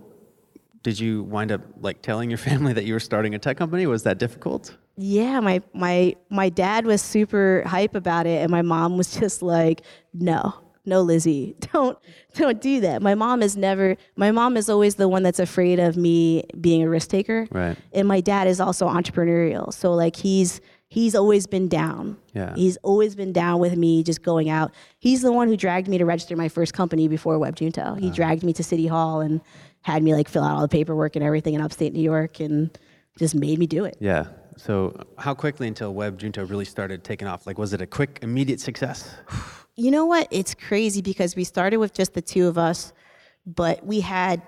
[0.84, 3.88] did you wind up like telling your family that you were starting a tech company?
[3.88, 4.78] Was that difficult?
[5.02, 9.42] Yeah, my my my dad was super hype about it, and my mom was just
[9.42, 9.82] like,
[10.14, 10.54] "No,
[10.86, 11.98] no, Lizzie, don't
[12.36, 13.96] don't do that." My mom is never.
[14.18, 17.48] My mom is always the one that's afraid of me being a risk taker.
[17.50, 17.78] Right.
[17.94, 20.60] And my dad is also entrepreneurial, so like he's
[20.90, 22.18] he's always been down.
[22.34, 22.54] Yeah.
[22.56, 24.74] He's always been down with me just going out.
[24.98, 28.00] He's the one who dragged me to register my first company before WebJunto.
[28.00, 28.16] He uh-huh.
[28.16, 29.40] dragged me to City Hall and
[29.84, 32.78] had me like fill out all the paperwork and everything in upstate New York, and
[33.18, 33.96] just made me do it.
[34.02, 34.28] Yeah.
[34.60, 37.48] So how quickly until Web WebJunto really started taking off?
[37.48, 39.16] Like, was it a quick, immediate success?
[39.76, 40.28] You know what?
[40.30, 42.92] It's crazy because we started with just the two of us,
[43.46, 44.42] but we had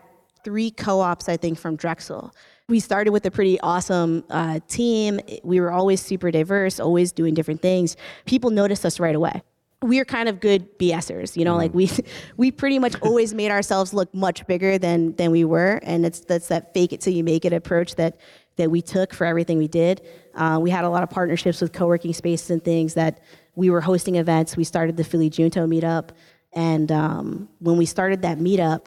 [0.43, 2.35] three co-ops, I think, from Drexel.
[2.67, 5.21] We started with a pretty awesome uh, team.
[5.43, 7.95] We were always super diverse, always doing different things.
[8.25, 9.41] People noticed us right away.
[9.81, 11.89] We are kind of good BSers, you know, like we
[12.37, 16.19] we pretty much always made ourselves look much bigger than than we were, and it's
[16.19, 18.17] that's that fake it till you make it approach that
[18.61, 20.01] that we took for everything we did.
[20.35, 23.19] Uh, we had a lot of partnerships with co-working spaces and things that
[23.55, 24.55] we were hosting events.
[24.55, 26.09] We started the Philly Junto meetup,
[26.53, 28.85] and um, when we started that meetup,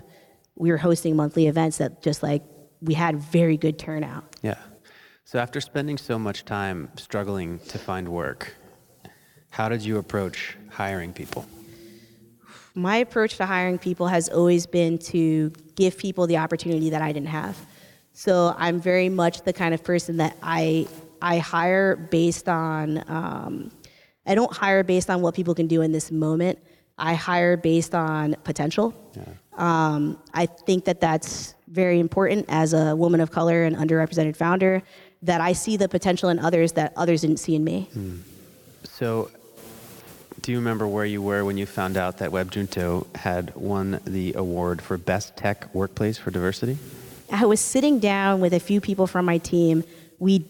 [0.54, 2.44] we were hosting monthly events that just like
[2.80, 4.24] we had very good turnout.
[4.42, 4.58] Yeah.
[5.24, 8.54] So after spending so much time struggling to find work,
[9.50, 11.46] how did you approach hiring people?
[12.76, 17.10] My approach to hiring people has always been to give people the opportunity that I
[17.12, 17.56] didn't have.
[18.14, 20.86] So I'm very much the kind of person that I
[21.20, 23.02] I hire based on.
[23.08, 23.70] Um,
[24.26, 26.58] I don't hire based on what people can do in this moment.
[26.96, 28.94] I hire based on potential.
[29.14, 29.24] Yeah.
[29.56, 34.82] Um, I think that that's very important as a woman of color and underrepresented founder.
[35.22, 37.88] That I see the potential in others that others didn't see in me.
[37.92, 38.18] Hmm.
[38.84, 39.30] So,
[40.42, 44.34] do you remember where you were when you found out that WebJunto had won the
[44.34, 46.78] award for Best Tech Workplace for Diversity?
[47.34, 49.82] I was sitting down with a few people from my team.
[50.20, 50.46] We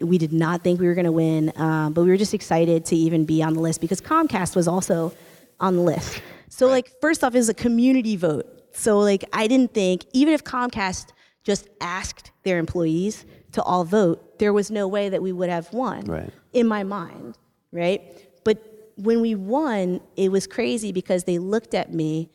[0.00, 2.84] we did not think we were going to win, um, but we were just excited
[2.86, 5.12] to even be on the list because Comcast was also
[5.58, 6.22] on the list.
[6.48, 6.72] So right.
[6.72, 8.46] like first off, is a community vote.
[8.72, 11.08] So like I didn't think even if Comcast
[11.42, 15.72] just asked their employees to all vote, there was no way that we would have
[15.72, 16.04] won.
[16.04, 16.30] Right.
[16.52, 17.36] In my mind,
[17.72, 18.02] right?
[18.44, 22.30] But when we won, it was crazy because they looked at me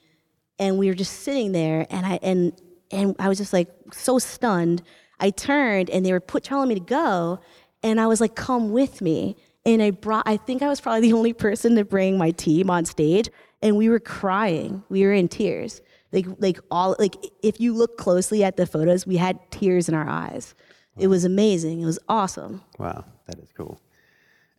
[0.59, 2.53] and we were just sitting there and I and
[2.93, 4.81] and I was just like so stunned.
[5.19, 7.39] I turned and they were put telling me to go
[7.81, 11.01] and I was like come with me and I brought I think I was probably
[11.09, 13.29] the only person to bring my team on stage
[13.61, 14.83] and we were crying.
[14.89, 15.81] We were in tears.
[16.11, 19.95] Like like all like if you look closely at the photos, we had tears in
[19.95, 20.53] our eyes.
[20.95, 21.03] Wow.
[21.03, 21.81] It was amazing.
[21.81, 22.61] It was awesome.
[22.77, 23.79] Wow, that is cool.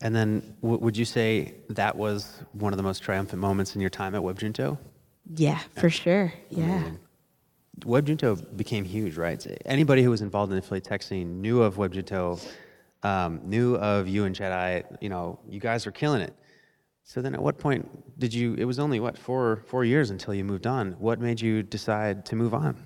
[0.01, 3.81] And then w- would you say that was one of the most triumphant moments in
[3.81, 4.77] your time at WebJunto?
[5.37, 6.33] Yeah, for sure.
[6.51, 6.65] Yeah.
[6.65, 6.99] Amazing.
[7.81, 9.45] WebJunto became huge, right?
[9.67, 12.41] Anybody who was involved in tech scene knew of WebJunto
[13.03, 14.85] um, knew of you and Jedi.
[15.01, 16.35] You know, you guys are killing it.
[17.03, 18.55] So then, at what point did you?
[18.55, 20.93] It was only what four four years until you moved on.
[20.93, 22.77] What made you decide to move on?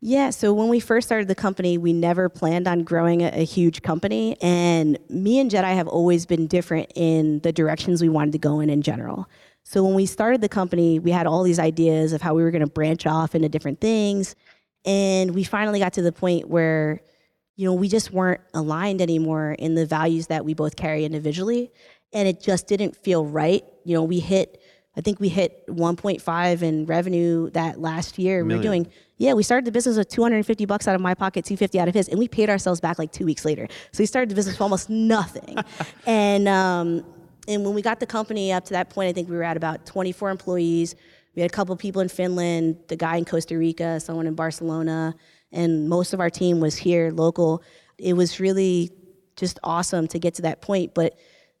[0.00, 3.44] Yeah, so when we first started the company, we never planned on growing a, a,
[3.44, 4.40] huge company.
[4.40, 8.60] And me and Jedi have always been different in the directions we wanted to go
[8.60, 9.28] in in general.
[9.68, 12.50] So when we started the company, we had all these ideas of how we were
[12.50, 14.34] going to branch off into different things.
[14.86, 17.02] And we finally got to the point where
[17.56, 21.70] you know, we just weren't aligned anymore in the values that we both carry individually.
[22.14, 23.62] And it just didn't feel right.
[23.84, 24.62] You know, we hit,
[24.96, 28.46] I think we hit 1.5 in revenue that last year.
[28.46, 28.86] We are doing,
[29.18, 31.94] yeah, we started the business with 250 bucks out of my pocket, 250 out of
[31.94, 33.68] his, and we paid ourselves back like two weeks later.
[33.92, 35.58] So we started the business with almost nothing.
[36.06, 37.04] and, um,
[37.48, 39.56] and when we got the company up to that point, I think we were at
[39.56, 40.94] about 24 employees.
[41.34, 44.34] We had a couple of people in Finland, the guy in Costa Rica, someone in
[44.34, 45.16] Barcelona
[45.52, 47.62] and most of our team was here local.
[47.96, 48.90] It was really
[49.36, 51.18] just awesome to get to that point, but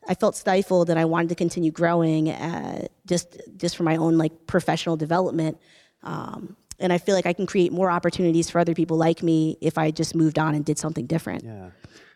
[0.08, 4.18] I felt stifled and I wanted to continue growing uh, just just for my own
[4.18, 5.58] like professional development.
[6.02, 9.58] Um, and I feel like I can create more opportunities for other people like me
[9.60, 11.44] if I just moved on and did something different.
[11.44, 11.70] Yeah.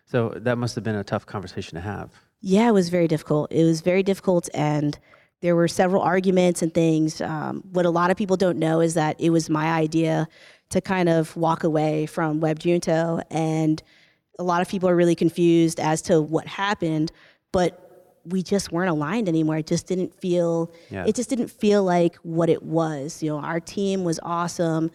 [0.06, 2.10] So that must have been a tough conversation to have.
[2.42, 3.50] Yeah, it was very difficult.
[3.50, 4.98] It was very difficult, and
[5.40, 7.20] there were several arguments and things.
[7.20, 10.28] Um, what a lot of people don't know is that it was my idea
[10.70, 13.22] to kind of walk away from WebJunto.
[13.30, 13.82] And
[14.38, 17.12] a lot of people are really confused as to what happened,
[17.52, 17.78] but
[18.24, 19.58] we just weren't aligned anymore.
[19.58, 21.04] It just didn't feel yeah.
[21.06, 23.22] it just didn't feel like what it was.
[23.22, 24.90] You know, our team was awesome.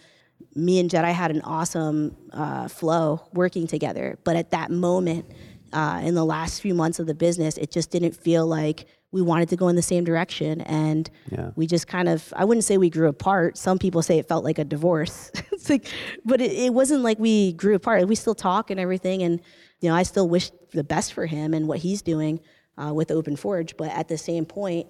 [0.56, 5.26] Me and Jedi had an awesome uh, flow working together, but at that moment,
[5.74, 9.22] uh, in the last few months of the business, it just didn't feel like we
[9.22, 10.62] wanted to go in the same direction.
[10.62, 11.52] And yeah.
[11.56, 13.58] we just kind of i wouldn't say we grew apart.
[13.58, 15.32] Some people say it felt like a divorce.
[15.58, 15.88] It's like
[16.24, 18.08] but it, it, wasn't like we grew apart.
[18.08, 19.24] We still talk and everything.
[19.24, 19.42] And
[19.80, 22.40] you know i still wish the best for him and what he's doing
[22.78, 23.76] uh, with OpenForge.
[23.76, 24.88] But at the same point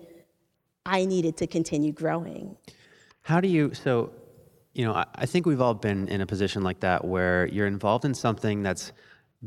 [0.85, 2.57] i needed to continue growing.
[3.21, 4.11] How do you so
[4.73, 7.67] you know I, I think we've all been in a position like that where you're
[7.67, 8.91] involved in something that's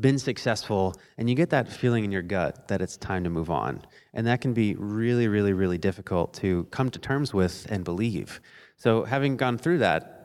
[0.01, 3.49] been successful and you get that feeling in your gut that it's time to move
[3.49, 3.85] on.
[4.13, 8.41] And that can be really really really difficult to come to terms with and believe.
[8.77, 10.17] So having gone through that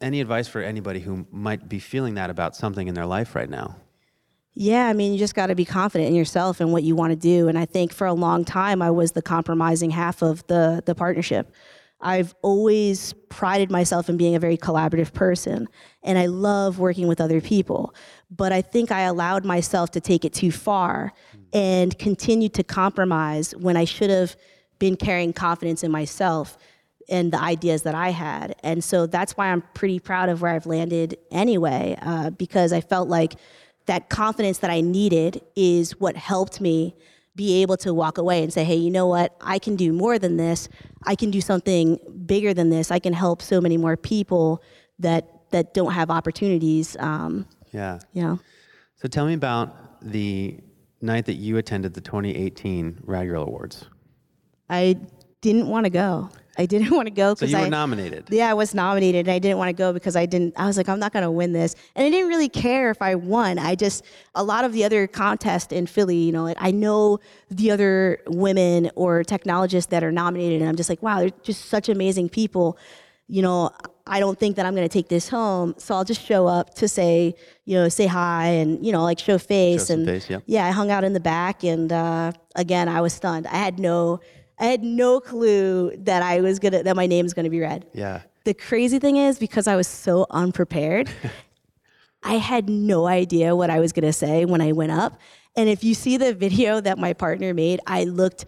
[0.00, 3.50] any advice for anybody who might be feeling that about something in their life right
[3.50, 3.76] now?
[4.54, 7.10] Yeah i mean you just got to be confident in yourself and what you want
[7.10, 7.48] to do.
[7.48, 10.94] And i think for a long time i was the compromising half of the the
[10.94, 11.52] partnership.
[12.00, 15.66] I've always prided myself in being a very collaborative person,
[16.02, 17.94] and I love working with other people.
[18.30, 21.12] But I think I allowed myself to take it too far
[21.52, 24.36] and continued to compromise when I should have
[24.78, 26.58] been carrying confidence in myself
[27.08, 28.56] and the ideas that I had.
[28.62, 32.80] And so that's why I'm pretty proud of where I've landed anyway, uh, because I
[32.80, 33.36] felt like
[33.86, 36.96] that confidence that I needed is what helped me
[37.36, 39.36] be able to walk away and say, hey, you know what?
[39.40, 40.68] I can do more than this.
[41.04, 42.90] I can do something bigger than this.
[42.90, 44.62] I can help so many more people
[44.98, 46.96] that that don't have opportunities.
[46.98, 47.98] Um, yeah.
[48.12, 48.36] Yeah.
[48.96, 50.58] So tell me about the
[51.00, 53.84] night that you attended the 2018 Rag Awards.
[54.68, 54.98] I
[55.40, 56.30] didn't want to go.
[56.58, 58.24] I didn't want to go because so you were I, nominated.
[58.30, 60.54] Yeah, I was nominated, and I didn't want to go because I didn't.
[60.56, 63.02] I was like, I'm not going to win this, and I didn't really care if
[63.02, 63.58] I won.
[63.58, 67.18] I just a lot of the other contests in Philly, you know, like I know
[67.50, 71.66] the other women or technologists that are nominated, and I'm just like, wow, they're just
[71.66, 72.78] such amazing people.
[73.28, 73.70] You know,
[74.06, 76.74] I don't think that I'm going to take this home, so I'll just show up
[76.74, 77.34] to say,
[77.64, 80.38] you know, say hi and you know, like show face show and face, yeah.
[80.46, 83.46] yeah, I hung out in the back, and uh, again, I was stunned.
[83.48, 84.20] I had no
[84.58, 87.86] I had no clue that I was gonna that my name was gonna be read.
[87.92, 88.22] Yeah.
[88.44, 91.10] The crazy thing is because I was so unprepared,
[92.22, 95.18] I had no idea what I was gonna say when I went up.
[95.56, 98.44] And if you see the video that my partner made, I looked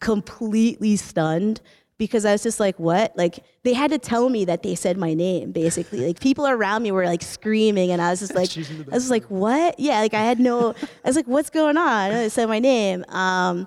[0.00, 1.60] completely stunned
[1.98, 3.16] because I was just like, what?
[3.16, 6.06] Like they had to tell me that they said my name, basically.
[6.06, 9.10] Like people around me were like screaming and I was just like I was just
[9.10, 9.78] like, what?
[9.80, 12.10] Yeah, like I had no I was like, what's going on?
[12.10, 13.04] And they said my name.
[13.08, 13.66] Um,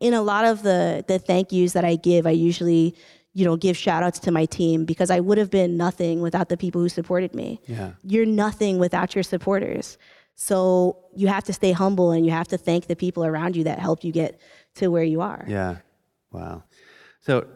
[0.00, 2.94] in a lot of the the thank yous that I give, I usually
[3.34, 6.48] you know give shout outs to my team because I would have been nothing without
[6.48, 7.60] the people who supported me.
[7.66, 7.92] Yeah.
[8.04, 9.98] You're nothing without your supporters.
[10.36, 13.64] So you have to stay humble and you have to thank the people around you
[13.64, 14.40] that helped you get
[14.76, 15.44] to where you are.
[15.48, 15.78] Yeah.
[16.30, 16.62] Wow.
[17.28, 17.46] So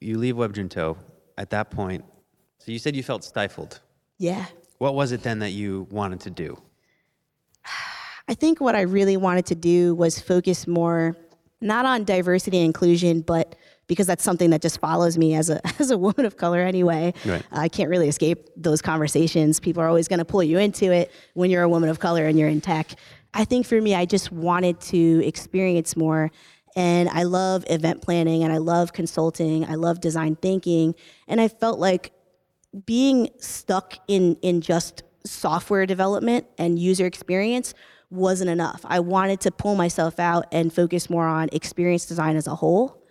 [0.00, 0.96] you leave WebJunto
[1.36, 2.02] at that point.
[2.60, 3.78] So you said you felt stifled.
[4.16, 4.46] Yeah.
[4.78, 6.62] What was it then that you wanted to do?
[8.28, 11.14] I think what I really wanted to do was focus more
[11.60, 13.54] not on diversity and inclusion, but
[13.86, 17.12] because that's something that just follows me as a as a woman of color anyway.
[17.26, 17.42] Right.
[17.52, 19.60] I can't really escape those conversations.
[19.60, 22.24] People are always going to pull you into it when you're a woman of color
[22.24, 22.92] and you're in tech.
[23.34, 26.30] I think for me, I just wanted to experience more.
[26.76, 29.64] And I love event planning and I love consulting.
[29.64, 30.94] I love design thinking.
[31.26, 32.12] And I felt like
[32.86, 37.74] being stuck in, in just software development and user experience
[38.10, 38.84] wasn't enough.
[38.84, 43.02] I wanted to pull myself out and focus more on experience design as a whole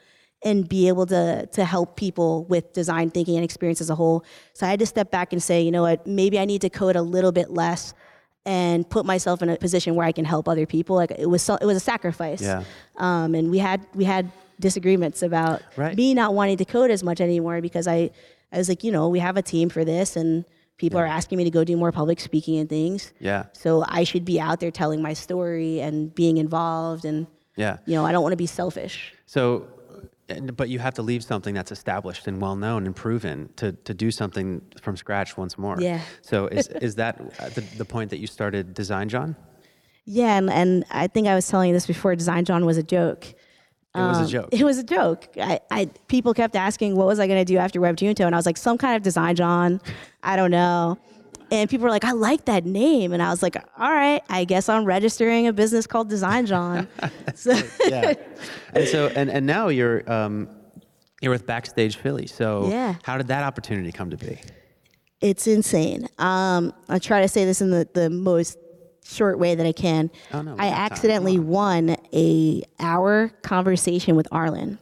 [0.43, 4.23] and be able to to help people with design thinking and experience as a whole.
[4.53, 6.69] So I had to step back and say, you know what, maybe I need to
[6.69, 7.93] code a little bit less
[8.47, 10.95] and put myself in a position where I can help other people.
[10.95, 12.41] Like it was so, it was a sacrifice.
[12.41, 12.63] Yeah.
[12.95, 15.95] Um, and we had we had disagreements about right.
[15.95, 18.09] me not wanting to code as much anymore because I
[18.51, 20.45] I was like, you know, we have a team for this and
[20.77, 21.05] People yeah.
[21.05, 23.11] are asking me to go do more public speaking and things.
[23.19, 23.45] Yeah.
[23.53, 27.77] So I should be out there telling my story and being involved and yeah.
[27.87, 29.15] You know, I don't want to be selfish.
[29.25, 29.67] So
[30.53, 33.93] but you have to leave something that's established and well known and proven to, to
[33.93, 35.77] do something from scratch once more.
[35.79, 36.01] Yeah.
[36.21, 37.17] So is, is that
[37.55, 39.35] the, the point that you started Design Jawn?
[40.05, 42.15] Yeah, and, and I think I was telling you this before.
[42.15, 43.25] Design Jawn was a joke.
[43.93, 44.49] It was a um, joke.
[44.51, 45.27] It was a joke.
[45.41, 48.37] I, I people kept asking what was I going to do after WebJunto, and I
[48.37, 49.81] was like some kind of design Jawn.
[50.23, 50.97] I don't know.
[51.51, 53.13] And people were like, I like that name.
[53.13, 56.87] And I was like, all right, I guess I'm registering a business called Design Jawn.
[57.35, 57.57] so
[57.87, 58.13] yeah.
[58.73, 60.49] And so, and, and now you're, um,
[61.21, 62.27] you're with Backstage Philly.
[62.27, 62.95] So yeah.
[63.03, 64.39] how did that opportunity come to be?
[65.21, 66.07] It's insane.
[66.19, 68.57] Um, I try to say this in the, the most
[69.03, 70.11] short way that I can.
[70.33, 74.77] Oh, no, I accidentally won a hour conversation with Arlan, uh,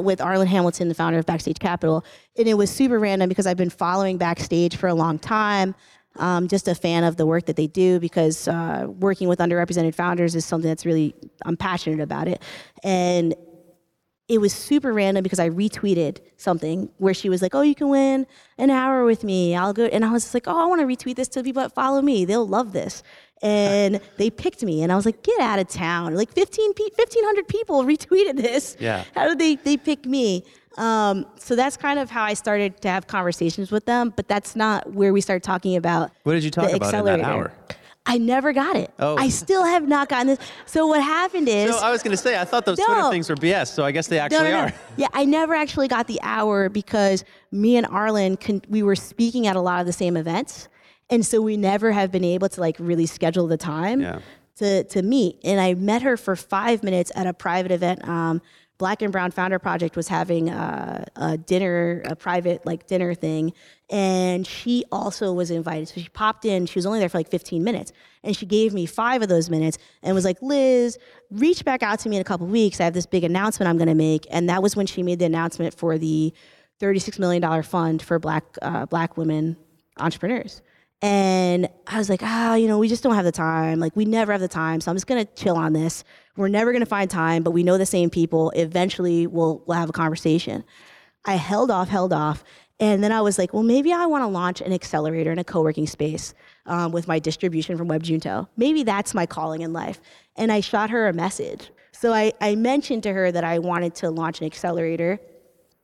[0.00, 2.04] with Arlan Hamilton, the founder of Backstage Capital,
[2.36, 5.74] and it was super random because I've been following Backstage for a long time.
[6.16, 9.94] Um, just a fan of the work that they do because uh, working with underrepresented
[9.94, 11.14] founders is something that's really
[11.44, 12.42] I'm passionate about it,
[12.82, 13.34] and
[14.30, 17.88] it was super random because I retweeted something where she was like, "Oh, you can
[17.88, 18.26] win
[18.58, 19.56] an hour with me.
[19.56, 21.62] I'll go." And I was just like, "Oh, I want to retweet this to people
[21.62, 22.24] that follow me.
[22.24, 23.02] They'll love this."
[23.42, 26.82] And they picked me, and I was like, "Get out of town!" Like 15 pe-
[26.94, 28.76] 1,500 people retweeted this.
[28.78, 29.04] Yeah.
[29.14, 30.44] How did they they pick me?
[30.76, 34.12] Um, so that's kind of how I started to have conversations with them.
[34.14, 36.10] But that's not where we started talking about.
[36.24, 37.52] What did you talk about in that hour?
[38.06, 38.92] I never got it.
[38.98, 39.16] Oh.
[39.16, 40.38] I still have not gotten this.
[40.66, 41.70] So what happened is.
[41.70, 43.68] So I was going to say, I thought those no, Twitter things were BS.
[43.68, 44.74] So I guess they actually no, no, are.
[44.96, 49.46] Yeah, I never actually got the hour because me and Arlan, con- we were speaking
[49.46, 50.68] at a lot of the same events,
[51.10, 54.20] and so we never have been able to like really schedule the time yeah.
[54.56, 55.38] to to meet.
[55.44, 58.06] And I met her for five minutes at a private event.
[58.08, 58.40] Um,
[58.78, 63.52] Black and Brown Founder Project was having a, a, dinner, a private like dinner thing,
[63.90, 65.88] and she also was invited.
[65.88, 66.64] So she popped in.
[66.64, 67.92] She was only there for like 15 minutes,
[68.24, 70.96] and she gave me five of those minutes and was like, "Liz,
[71.30, 72.80] reach back out to me in a couple weeks.
[72.80, 75.18] I have this big announcement I'm going to make." And that was when she made
[75.18, 76.32] the announcement for the
[76.78, 79.58] 36 million dollar fund for Black uh, Black women
[79.98, 80.62] entrepreneurs.
[81.02, 83.80] And I was like, ah, you know, we just don't have the time.
[83.80, 84.80] Like, we never have the time.
[84.80, 86.04] So I'm just gonna chill on this.
[86.36, 88.50] We're never gonna find time, but we know the same people.
[88.50, 90.64] Eventually, we'll we'll have a conversation.
[91.24, 92.44] I held off, held off,
[92.80, 95.44] and then I was like, well, maybe I want to launch an accelerator in a
[95.44, 96.32] co-working space
[96.64, 98.48] um, with my distribution from WebJunto.
[98.56, 100.00] Maybe that's my calling in life.
[100.36, 101.70] And I shot her a message.
[101.92, 105.20] So I, I mentioned to her that I wanted to launch an accelerator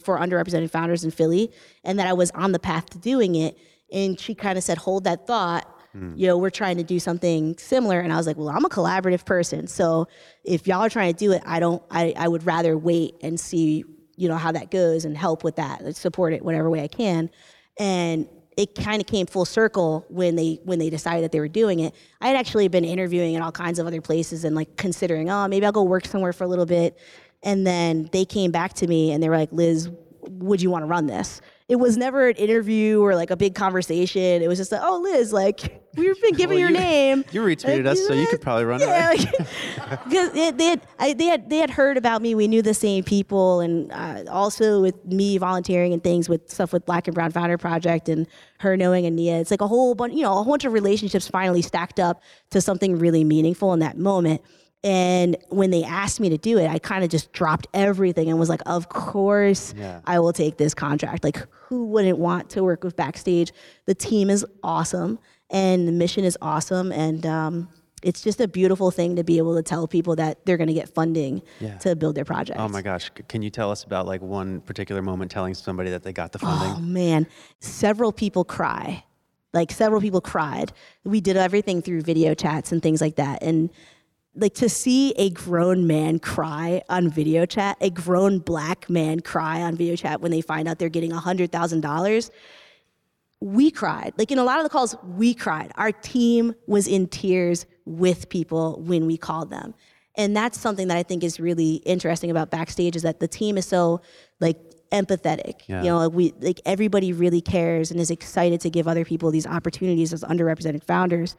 [0.03, 1.53] for underrepresented founders in Philly,
[1.85, 3.59] and that I was on the path to doing it
[3.93, 5.73] and she kind of said, hold that thought.
[5.97, 6.19] Mm.
[6.19, 8.01] You know, we're trying to do something similar.
[8.01, 9.67] And I was like, well, I'm a collaborative person.
[9.67, 10.09] So
[10.45, 13.39] if y'all are trying to do it, I don't, I, I would rather wait and
[13.39, 13.85] see,
[14.17, 17.31] you know, how that goes and help with that, support it whatever way I can.
[17.79, 21.49] And it kind of came full circle when they when they decided that they were
[21.49, 21.95] doing it.
[22.21, 25.47] I had actually been interviewing in all kinds of other places and like considering, oh,
[25.47, 26.99] maybe I'll go work somewhere for a little bit.
[27.43, 29.91] And then they came back to me and they were like, Liz,
[30.23, 31.43] would you want to run this?
[31.69, 34.41] It was never an interview or like a big conversation.
[34.41, 37.25] It was just like, oh, Liz, like we've been giving well, your you, name.
[37.33, 39.31] You retweeted like, us, so you could probably run yeah, it.
[40.05, 42.37] Because they, had, I, they had they had heard about me.
[42.37, 46.73] We knew the same people, and uh, also with me volunteering and things with stuff
[46.73, 48.29] with Black and Brown Founder Project and
[48.61, 49.41] her knowing Ania.
[49.41, 52.23] It's like a whole bunch, you know, a whole bunch of relationships finally stacked up
[52.51, 54.41] to something really meaningful in that moment.
[54.87, 58.39] And when they asked me to do it, I kind of just dropped everything and
[58.39, 60.01] was like, of course, yeah.
[60.07, 61.25] I will take this contract.
[61.25, 63.53] Like, who wouldn't want to work with Backstage?
[63.87, 65.19] The team is awesome
[65.51, 66.93] and the mission is awesome.
[66.93, 67.69] And um,
[68.05, 70.75] it's just a beautiful thing to be able to tell people that they're going to
[70.75, 71.79] get funding yeah.
[71.79, 72.61] to build their project.
[72.61, 73.11] Oh my gosh.
[73.27, 76.39] Can you tell us about like one particular moment telling somebody that they got the
[76.39, 76.75] funding?
[76.77, 77.27] Oh man.
[77.59, 79.03] Several people cry.
[79.53, 80.73] Like several people cried.
[81.03, 83.43] We did everything through video chats and things like that.
[83.43, 83.71] And
[84.37, 89.63] like to see a grown man cry on video chat, a grown black man cry
[89.63, 92.31] on video chat when they find out they're getting $100,000,
[93.41, 94.13] we cried.
[94.19, 95.73] Like in a lot of the calls, we cried.
[95.77, 99.75] Our team was in tears with people when we called them.
[100.17, 103.59] And that's something that I think is really interesting about backstage is that the team
[103.59, 104.01] is so
[104.41, 104.59] like
[104.91, 105.63] empathetic.
[105.67, 105.83] Yeah.
[105.83, 109.31] You know, like we like everybody really cares and is excited to give other people
[109.31, 111.37] these opportunities as underrepresented founders.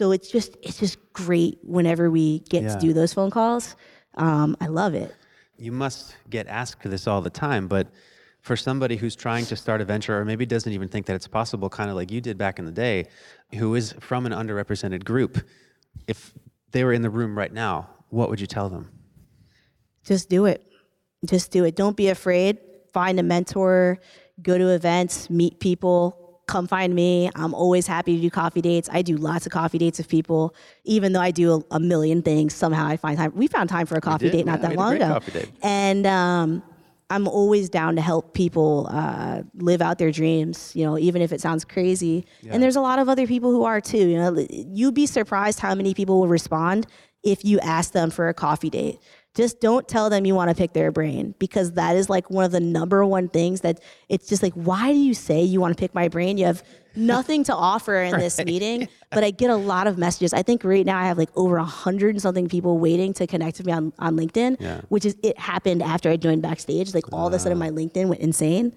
[0.00, 2.74] So it's just it's just great whenever we get yeah.
[2.74, 3.76] to do those phone calls.
[4.14, 5.14] Um, I love it.
[5.58, 7.88] You must get asked for this all the time, but
[8.40, 11.28] for somebody who's trying to start a venture or maybe doesn't even think that it's
[11.28, 13.08] possible, kind of like you did back in the day,
[13.56, 15.44] who is from an underrepresented group,
[16.06, 16.32] if
[16.70, 18.90] they were in the room right now, what would you tell them?
[20.02, 20.64] Just do it.
[21.26, 21.76] Just do it.
[21.76, 22.56] Don't be afraid.
[22.94, 23.98] Find a mentor,
[24.40, 26.19] go to events, meet people,
[26.50, 27.30] come find me.
[27.36, 28.88] I'm always happy to do coffee dates.
[28.92, 32.22] I do lots of coffee dates with people, even though I do a, a million
[32.22, 32.54] things.
[32.54, 33.32] Somehow I find time.
[33.34, 35.20] We found time for a coffee date not that long ago.
[35.62, 36.62] And um,
[37.08, 40.72] I'm always down to help people uh, live out their dreams.
[40.74, 42.26] You know, even if it sounds crazy.
[42.42, 42.54] Yeah.
[42.54, 44.08] And there's a lot of other people who are too.
[44.08, 46.86] You know, you'd be surprised how many people will respond
[47.22, 48.98] if you ask them for a coffee date
[49.34, 52.44] just don't tell them you want to pick their brain because that is like one
[52.44, 55.76] of the number one things that it's just like why do you say you want
[55.76, 56.36] to pick my brain?
[56.36, 56.62] You have
[56.96, 58.20] nothing to offer in right.
[58.20, 60.32] this meeting but i get a lot of messages.
[60.32, 63.26] I think right now i have like over a hundred and something people waiting to
[63.26, 64.80] connect with me on, on linkedin yeah.
[64.88, 66.92] which is it happened after i joined backstage.
[66.94, 68.74] Like all of a sudden my linkedin went insane.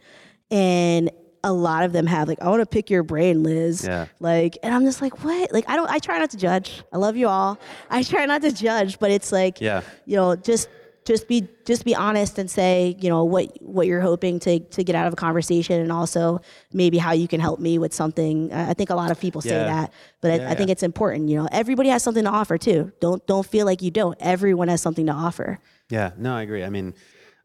[0.52, 1.10] And
[1.44, 3.84] a lot of them have like, I want to pick your brain, Liz.
[3.84, 4.06] Yeah.
[4.20, 5.52] Like, and I'm just like, what?
[5.52, 5.90] Like, I don't.
[5.90, 6.84] I try not to judge.
[6.92, 7.60] I love you all.
[7.90, 9.82] I try not to judge, but it's like, yeah.
[10.06, 10.70] you know, just
[11.06, 14.84] just be just be honest and say, you know, what what you're hoping to to
[14.84, 16.40] get out of a conversation, and also
[16.72, 18.54] maybe how you can help me with something.
[18.54, 19.66] I think a lot of people say yeah.
[19.66, 21.30] that, but yeah, I, I, think it's important.
[21.30, 22.92] You know, everybody has something to offer too.
[23.00, 24.18] Don't don't feel like you don't.
[24.22, 25.60] Everyone has something to offer.
[25.90, 26.12] Yeah.
[26.18, 26.64] No, I agree.
[26.64, 26.94] I mean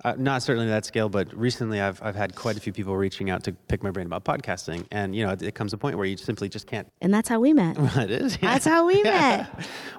[0.05, 3.30] uh, not certainly that scale, but recently I've, I've had quite a few people reaching
[3.30, 4.86] out to pick my brain about podcasting.
[4.92, 6.86] And, you know, it, it comes a point where you simply just can't.
[7.01, 7.76] And that's how we met.
[7.96, 8.38] it is.
[8.40, 8.53] Yeah.
[8.53, 9.49] That's how we met.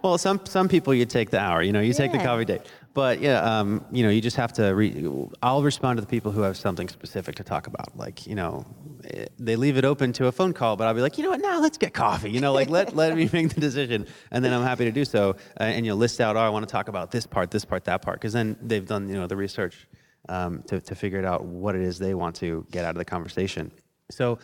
[0.02, 2.62] well, some, some people you take the hour, you know, you take the coffee date.
[2.94, 4.74] But yeah, um, you know, you just have to.
[4.74, 5.10] Re-
[5.44, 7.96] I'll respond to the people who have something specific to talk about.
[7.96, 8.66] Like, you know,
[9.04, 11.30] eh, they leave it open to a phone call, but I'll be like, you know
[11.30, 11.40] what?
[11.40, 12.32] Now let's get coffee.
[12.32, 15.06] You know, like let let me make the decision, and then I'm happy to do
[15.06, 15.36] so.
[15.60, 17.84] Uh, and you'll list out, oh, I want to talk about this part, this part,
[17.86, 19.88] that part, because then they've done you know the research
[20.28, 22.98] um, to, to figure it out what it is they want to get out of
[22.98, 23.72] the conversation.
[24.10, 24.40] So,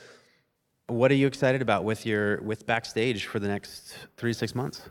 [0.88, 4.88] what are you excited about with your with backstage for the next three six months?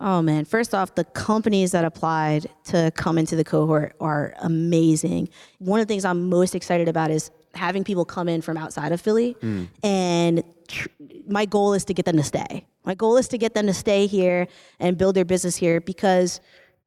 [0.00, 5.28] Oh man, first off, the companies that applied to come into the cohort are amazing.
[5.58, 8.92] One of the things I'm most excited about is having people come in from outside
[8.92, 9.66] of Philly mm.
[9.82, 10.88] and tr-
[11.26, 12.64] my goal is to get them to stay.
[12.84, 14.46] My goal is to get them to stay here
[14.78, 16.40] and build their business here because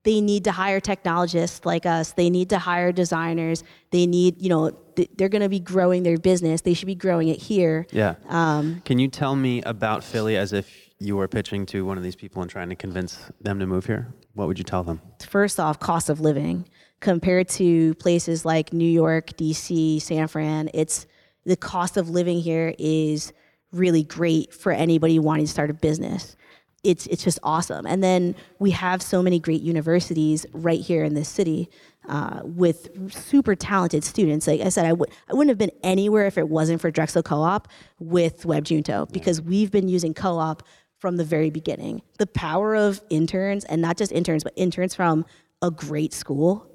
[0.03, 2.13] they need to hire technologists like us.
[2.13, 3.63] They need to hire designers.
[3.91, 6.61] They need, you know, th- they're going to be growing their business.
[6.61, 7.85] They should be growing it here.
[7.91, 8.15] Yeah.
[8.27, 12.03] Um, Can you tell me about Philly as if you were pitching to one of
[12.03, 14.13] these people and trying to convince them to move here?
[14.33, 15.01] What would you tell them?
[15.27, 16.65] first off, cost of living
[16.99, 21.07] compared to places like New York, DC, San Fran, it's
[21.45, 23.33] the cost of living here is
[23.71, 26.35] really great for anybody wanting to start a business.
[26.83, 27.85] It's it's just awesome.
[27.85, 31.69] And then we have so many great universities right here in this city
[32.09, 34.47] uh, with super talented students.
[34.47, 37.21] Like I said, I w- I wouldn't have been anywhere if it wasn't for Drexel
[37.21, 37.67] Co-op
[37.99, 40.63] with WebJunto because we've been using co-op
[41.01, 42.01] from the very beginning.
[42.19, 45.25] The power of interns, and not just interns, but interns from
[45.61, 46.67] a great school,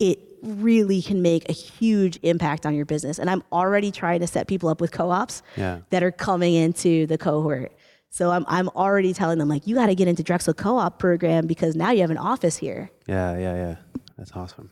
[0.00, 3.18] it really can make a huge impact on your business.
[3.18, 5.80] And I'm already trying to set people up with co-ops Yeah.
[5.90, 7.72] that are coming into the cohort.
[8.10, 11.46] So I'm, I'm already telling them like, you got to get into Drexel co-op program
[11.46, 12.90] because now you have an office here.
[13.06, 13.76] Yeah, yeah, yeah.
[14.16, 14.70] That's awesome.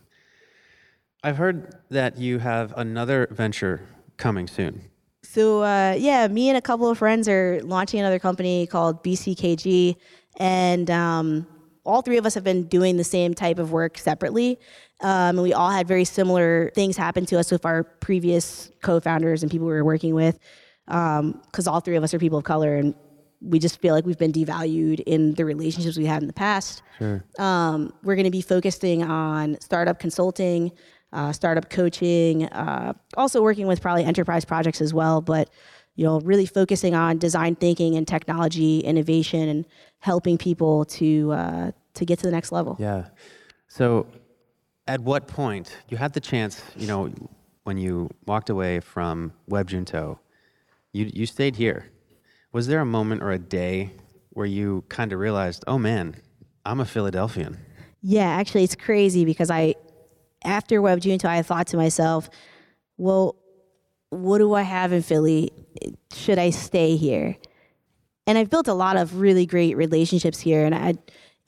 [1.23, 3.81] I've heard that you have another venture
[4.17, 4.89] coming soon.
[5.37, 9.95] So uh, yeah, me and a couple of friends are launching another company called BCKG,
[10.39, 11.45] and um,
[11.85, 14.57] all three of us have been doing the same type of work separately.
[15.01, 19.43] Um, and we all had very similar things happen to us with our previous co-founders
[19.43, 20.39] and people we were working with,
[20.87, 22.95] because all three of us are people of color, and
[23.39, 26.81] we just feel like we've been devalued in the relationships we had in the past.
[26.97, 27.23] Sure.
[27.37, 30.71] Um, we're going to be focusing on startup consulting,
[31.13, 35.21] uh, startup coaching, uh, also working with probably enterprise projects as well.
[35.21, 35.49] But
[35.95, 39.65] you know, really focusing on design thinking and technology innovation and
[39.99, 42.77] helping people to uh, to get to the next level.
[42.79, 43.07] Yeah.
[43.67, 44.07] So,
[44.87, 46.61] at what point you had the chance?
[46.75, 47.11] You know,
[47.63, 50.19] when you walked away from WebJunto,
[50.93, 51.85] you you stayed here.
[52.53, 53.91] Was there a moment or a day
[54.29, 56.15] where you kind of realized, oh man,
[56.65, 57.57] I'm a Philadelphian?
[58.01, 59.75] Yeah, actually, it's crazy because I,
[60.47, 62.29] after Web WebJunto, I thought to myself,
[62.97, 63.35] well,
[64.09, 65.51] what do I have in Philly?
[66.13, 67.35] Should I stay here?
[68.25, 70.95] And I've built a lot of really great relationships here, and I,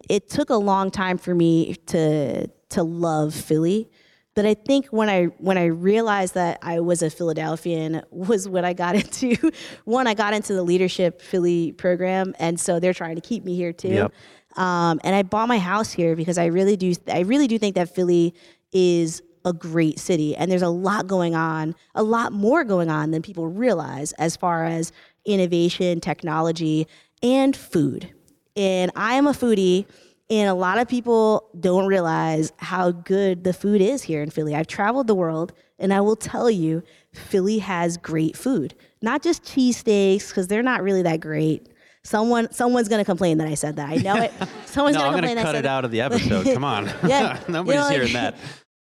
[0.09, 3.89] it took a long time for me to to love Philly.
[4.35, 8.63] But I think when I when I realized that I was a Philadelphian was when
[8.63, 9.51] I got into
[9.83, 13.55] one I got into the leadership Philly program, and so they're trying to keep me
[13.55, 13.89] here too.
[13.89, 14.13] Yep.
[14.55, 17.75] Um, and I bought my house here because I really do I really do think
[17.75, 18.33] that Philly
[18.71, 23.11] is a great city and there's a lot going on, a lot more going on
[23.11, 24.91] than people realize as far as
[25.25, 26.87] innovation, technology,
[27.23, 28.11] and food.
[28.55, 29.85] And I am a foodie
[30.29, 34.55] and a lot of people don't realize how good the food is here in Philly.
[34.55, 38.75] I've traveled the world and I will tell you Philly has great food.
[39.01, 41.69] Not just cheesesteaks because they're not really that great.
[42.03, 43.89] Someone someone's gonna complain that I said that.
[43.89, 44.31] I know it.
[44.65, 46.01] Someone's no, gonna I'm complain going to that I cut said it out of the
[46.07, 46.45] episode.
[46.53, 46.85] Come on.
[47.07, 48.35] Yeah, you Nobody's know, like- hearing that.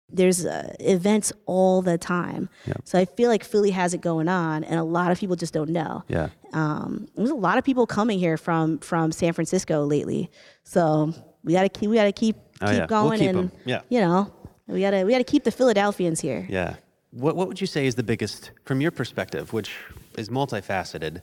[0.09, 2.47] there's uh, events all the time.
[2.65, 2.73] yeah.
[2.85, 5.53] So I feel like Philly has it going on, and a lot of people just
[5.53, 6.03] don't know.
[6.07, 6.29] Yeah.
[6.53, 10.29] Um, there's a lot of people coming here from from San Francisco lately,
[10.63, 11.13] so
[11.43, 12.77] we gotta keep we gotta keep Oh, keep yeah.
[12.79, 13.51] We'll going, keep and 'em.
[13.65, 13.81] Yeah.
[13.89, 14.31] you know
[14.67, 16.45] we gotta we gotta keep the Philadelphians here.
[16.49, 16.75] Yeah.
[17.11, 19.71] What, what would you say is the biggest, from your perspective, which
[20.17, 21.21] is multifaceted,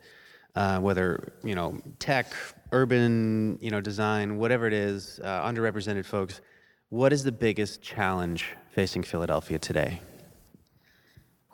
[0.55, 2.33] uh, whether, you know, tech,
[2.73, 6.41] urban, you know, design, whatever it is, uh, underrepresented folks,
[6.91, 10.01] what is the biggest challenge facing Philadelphia today?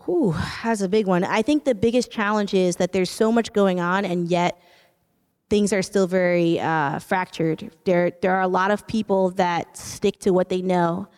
[0.09, 0.35] Ooh,
[0.65, 1.25] that's a big one.
[1.25, 4.61] I think the biggest challenge is that there's so much going on, and yet
[5.51, 7.71] things are still very uh, fractured.
[7.85, 11.09] There, there are a lot of people that stick to what they know,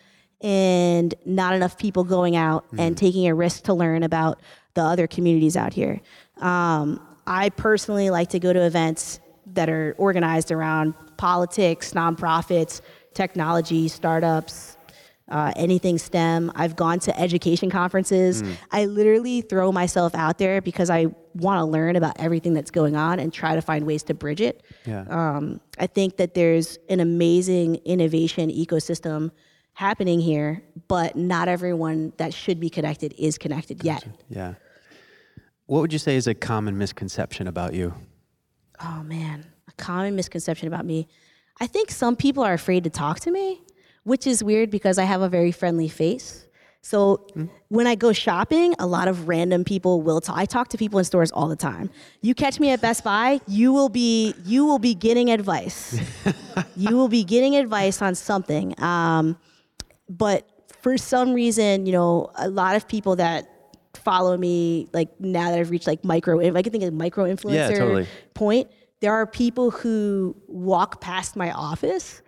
[0.41, 4.41] and not enough people going out and taking a risk to learn about
[4.73, 6.01] the other communities out here.
[6.37, 12.81] Um, I personally like to go to events that are organized around politics, nonprofits,
[13.13, 14.77] technology, startups,
[15.29, 16.51] uh, anything STEM.
[16.55, 18.43] I've gone to education conferences.
[18.71, 22.95] I literally throw myself out there because I want to learn about everything that's going
[22.95, 24.63] on and try to find ways to bridge it.
[24.85, 25.05] Yeah.
[25.09, 29.31] Um, I think that there's an amazing innovation ecosystem
[29.73, 34.05] happening here, but not everyone that should be connected is connected yet.
[34.29, 34.53] Yeah.
[35.65, 37.93] What would you say is a common misconception about you?
[38.83, 41.07] Oh man, a common misconception about me.
[41.61, 43.61] I think some people are afraid to talk to me,
[44.03, 46.45] which is weird because I have a very friendly face.
[46.81, 47.25] So
[47.69, 50.37] when I go shopping, a lot of random people will talk.
[50.37, 51.89] I talk to people in stores all the time.
[52.21, 55.97] You catch me at Best Buy, you will be you will be getting advice.
[56.75, 58.77] you will be getting advice on something.
[58.83, 59.37] Um,
[60.09, 60.45] but
[60.81, 63.47] for some reason, you know, a lot of people that
[63.95, 67.53] follow me, like now that I've reached like micro, I can think of micro influencer
[67.53, 68.07] Yeah, totally.
[68.33, 68.69] point,
[69.01, 72.21] there are people who walk past my office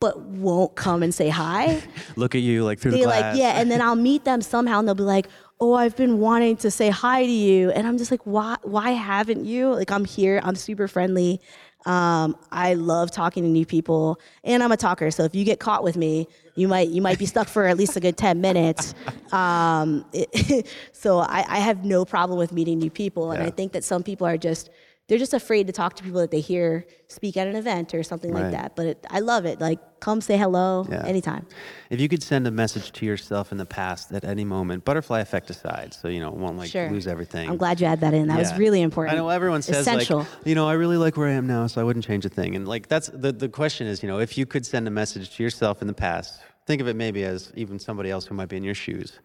[0.00, 1.80] but won't come and say hi.
[2.16, 3.34] Look at you like through the They glass.
[3.34, 5.28] like, yeah, and then I'll meet them somehow and they'll be like,
[5.60, 7.70] Oh, I've been wanting to say hi to you.
[7.70, 9.72] And I'm just like, why why haven't you?
[9.72, 11.40] Like I'm here, I'm super friendly.
[11.86, 15.12] Um, I love talking to new people and I'm a talker.
[15.12, 17.76] So if you get caught with me, you might you might be stuck for at
[17.76, 18.94] least a good 10 minutes.
[19.32, 23.32] Um, it- so I, I have no problem with meeting new people.
[23.32, 24.68] And I think that some people are just
[25.08, 28.02] they're just afraid to talk to people that they hear speak at an event or
[28.02, 28.44] something Right.
[28.44, 28.76] like that.
[28.76, 29.60] But it, I love it.
[29.60, 31.04] Like, come say hello Yeah.
[31.04, 31.46] anytime.
[31.90, 35.20] If you could send a message to yourself in the past at any moment, butterfly
[35.20, 36.88] effect aside, so you know, won't like Sure.
[36.90, 37.50] lose everything.
[37.50, 38.28] I'm glad you had that in.
[38.28, 39.14] That was really important.
[39.14, 40.20] I know everyone says Essential.
[40.20, 42.30] like, you know, I really like where I am now, so I wouldn't change a
[42.30, 42.56] thing.
[42.56, 45.36] And like that's the the question is, you know, if you could send a message
[45.36, 48.48] to yourself in the past, think of it maybe as even somebody else who might
[48.48, 49.18] be in your shoes.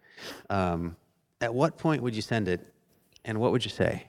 [0.50, 0.98] Um,
[1.40, 2.62] at what point would you send it,
[3.24, 4.08] and what would you say?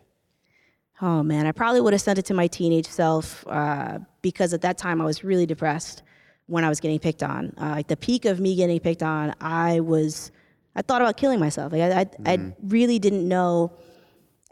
[1.00, 4.62] Oh man, I probably would have sent it to my teenage self uh, because at
[4.62, 6.02] that time I was really depressed
[6.46, 7.52] when I was getting picked on.
[7.56, 10.32] Uh, like the peak of me getting picked on, I was,
[10.74, 11.72] I thought about killing myself.
[11.72, 13.72] Like I, I, I really didn't know,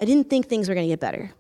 [0.01, 1.33] I didn't think things were going to get better.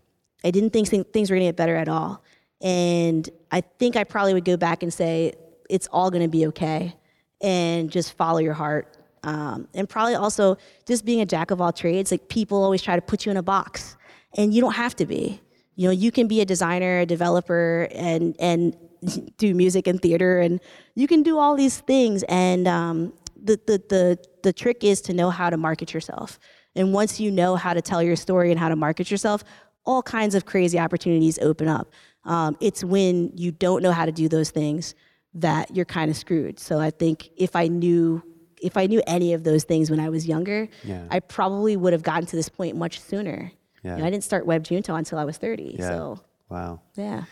[0.44, 2.24] I didn't think things were going to get better at all.
[2.60, 5.34] And I think I probably would go back and say,
[5.70, 6.96] it's all going to be okay
[7.40, 8.96] and just follow your heart.
[9.22, 12.96] Um, and probably also just being a jack of all trades, like people always try
[12.96, 13.96] to put you in a box
[14.36, 15.40] and you don't have to be.
[15.74, 18.76] You know, you can be a designer, a developer, and and
[19.38, 20.60] do music and theater, and
[20.94, 22.22] you can do all these things.
[22.28, 23.12] And um,
[23.42, 26.38] the, the the the trick is to know how to market yourself.
[26.74, 29.42] And once you know how to tell your story and how to market yourself,
[29.84, 31.90] all kinds of crazy opportunities open up.
[32.24, 34.94] Um, it's when you don't know how to do those things
[35.34, 36.58] that you're kind of screwed.
[36.58, 38.22] So I think if I knew
[38.62, 41.06] if I knew any of those things when I was younger, Yeah.
[41.10, 43.52] I probably would have gotten to this point much sooner.
[43.82, 43.96] Yeah.
[43.96, 45.76] You know, I didn't start Web Junto until I was 30.
[45.78, 45.88] Yeah.
[45.88, 46.80] So Wow.
[46.96, 47.24] yeah.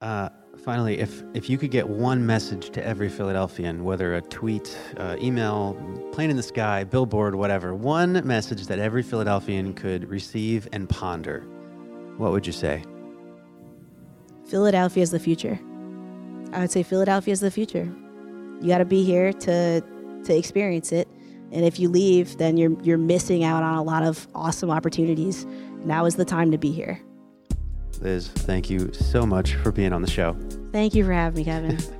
[0.00, 0.28] Uh,
[0.64, 5.16] finally, if if you could get one message to every Philadelphian, whether a tweet, uh,
[5.20, 5.74] email,
[6.12, 11.40] plane in the sky, billboard, whatever, one message that every Philadelphian could receive and ponder,
[12.16, 12.82] what would you say?
[14.46, 15.58] Philadelphia is the future.
[16.52, 17.92] I would say Philadelphia is the future.
[18.60, 19.80] You got to be here to
[20.24, 21.08] to experience it.
[21.50, 25.46] And if you leave, then you're you're missing out on a lot of awesome opportunities.
[25.84, 27.00] Now is the time to be here.
[28.00, 30.36] Liz, thank you so much for being on the show.
[30.72, 31.78] Thank you for having me, Kevin.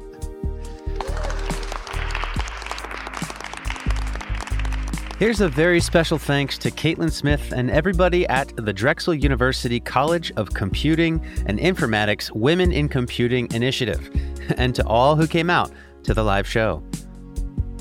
[5.18, 10.30] Here's a very special thanks to Caitlin Smith and everybody at the Drexel University College
[10.36, 14.08] of Computing and Informatics Women in Computing Initiative,
[14.56, 15.72] and to all who came out
[16.04, 16.84] to the live show.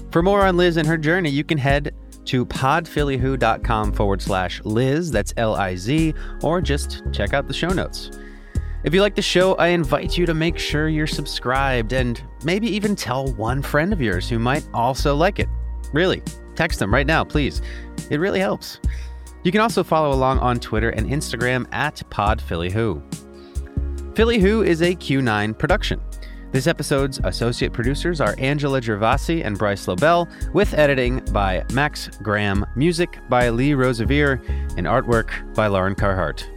[0.10, 1.94] For more on Liz and her journey, you can head
[2.28, 6.14] to podphillywho.com forward slash Liz, that's L I Z,
[6.44, 8.12] or just check out the show notes.
[8.84, 12.68] If you like the show, I invite you to make sure you're subscribed and maybe
[12.68, 15.50] even tell one friend of yours who might also like it.
[15.94, 16.22] Really,
[16.56, 17.62] text them right now, please.
[18.10, 18.80] It really helps.
[19.44, 23.02] You can also follow along on Twitter and Instagram at PodPhillyWho.
[24.16, 26.02] Philly Who is a Q9 production.
[26.52, 32.66] This episode's associate producers are Angela Gervasi and Bryce Lobel, with editing by Max Graham,
[32.76, 34.42] music by Lee Rosevere,
[34.78, 36.50] and artwork by Lauren Carhart.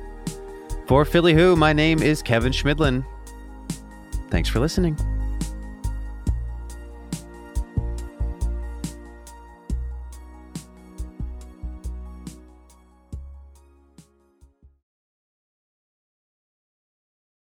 [0.87, 3.05] For Philly Who, my name is Kevin Schmidlin.
[4.31, 4.97] Thanks for listening.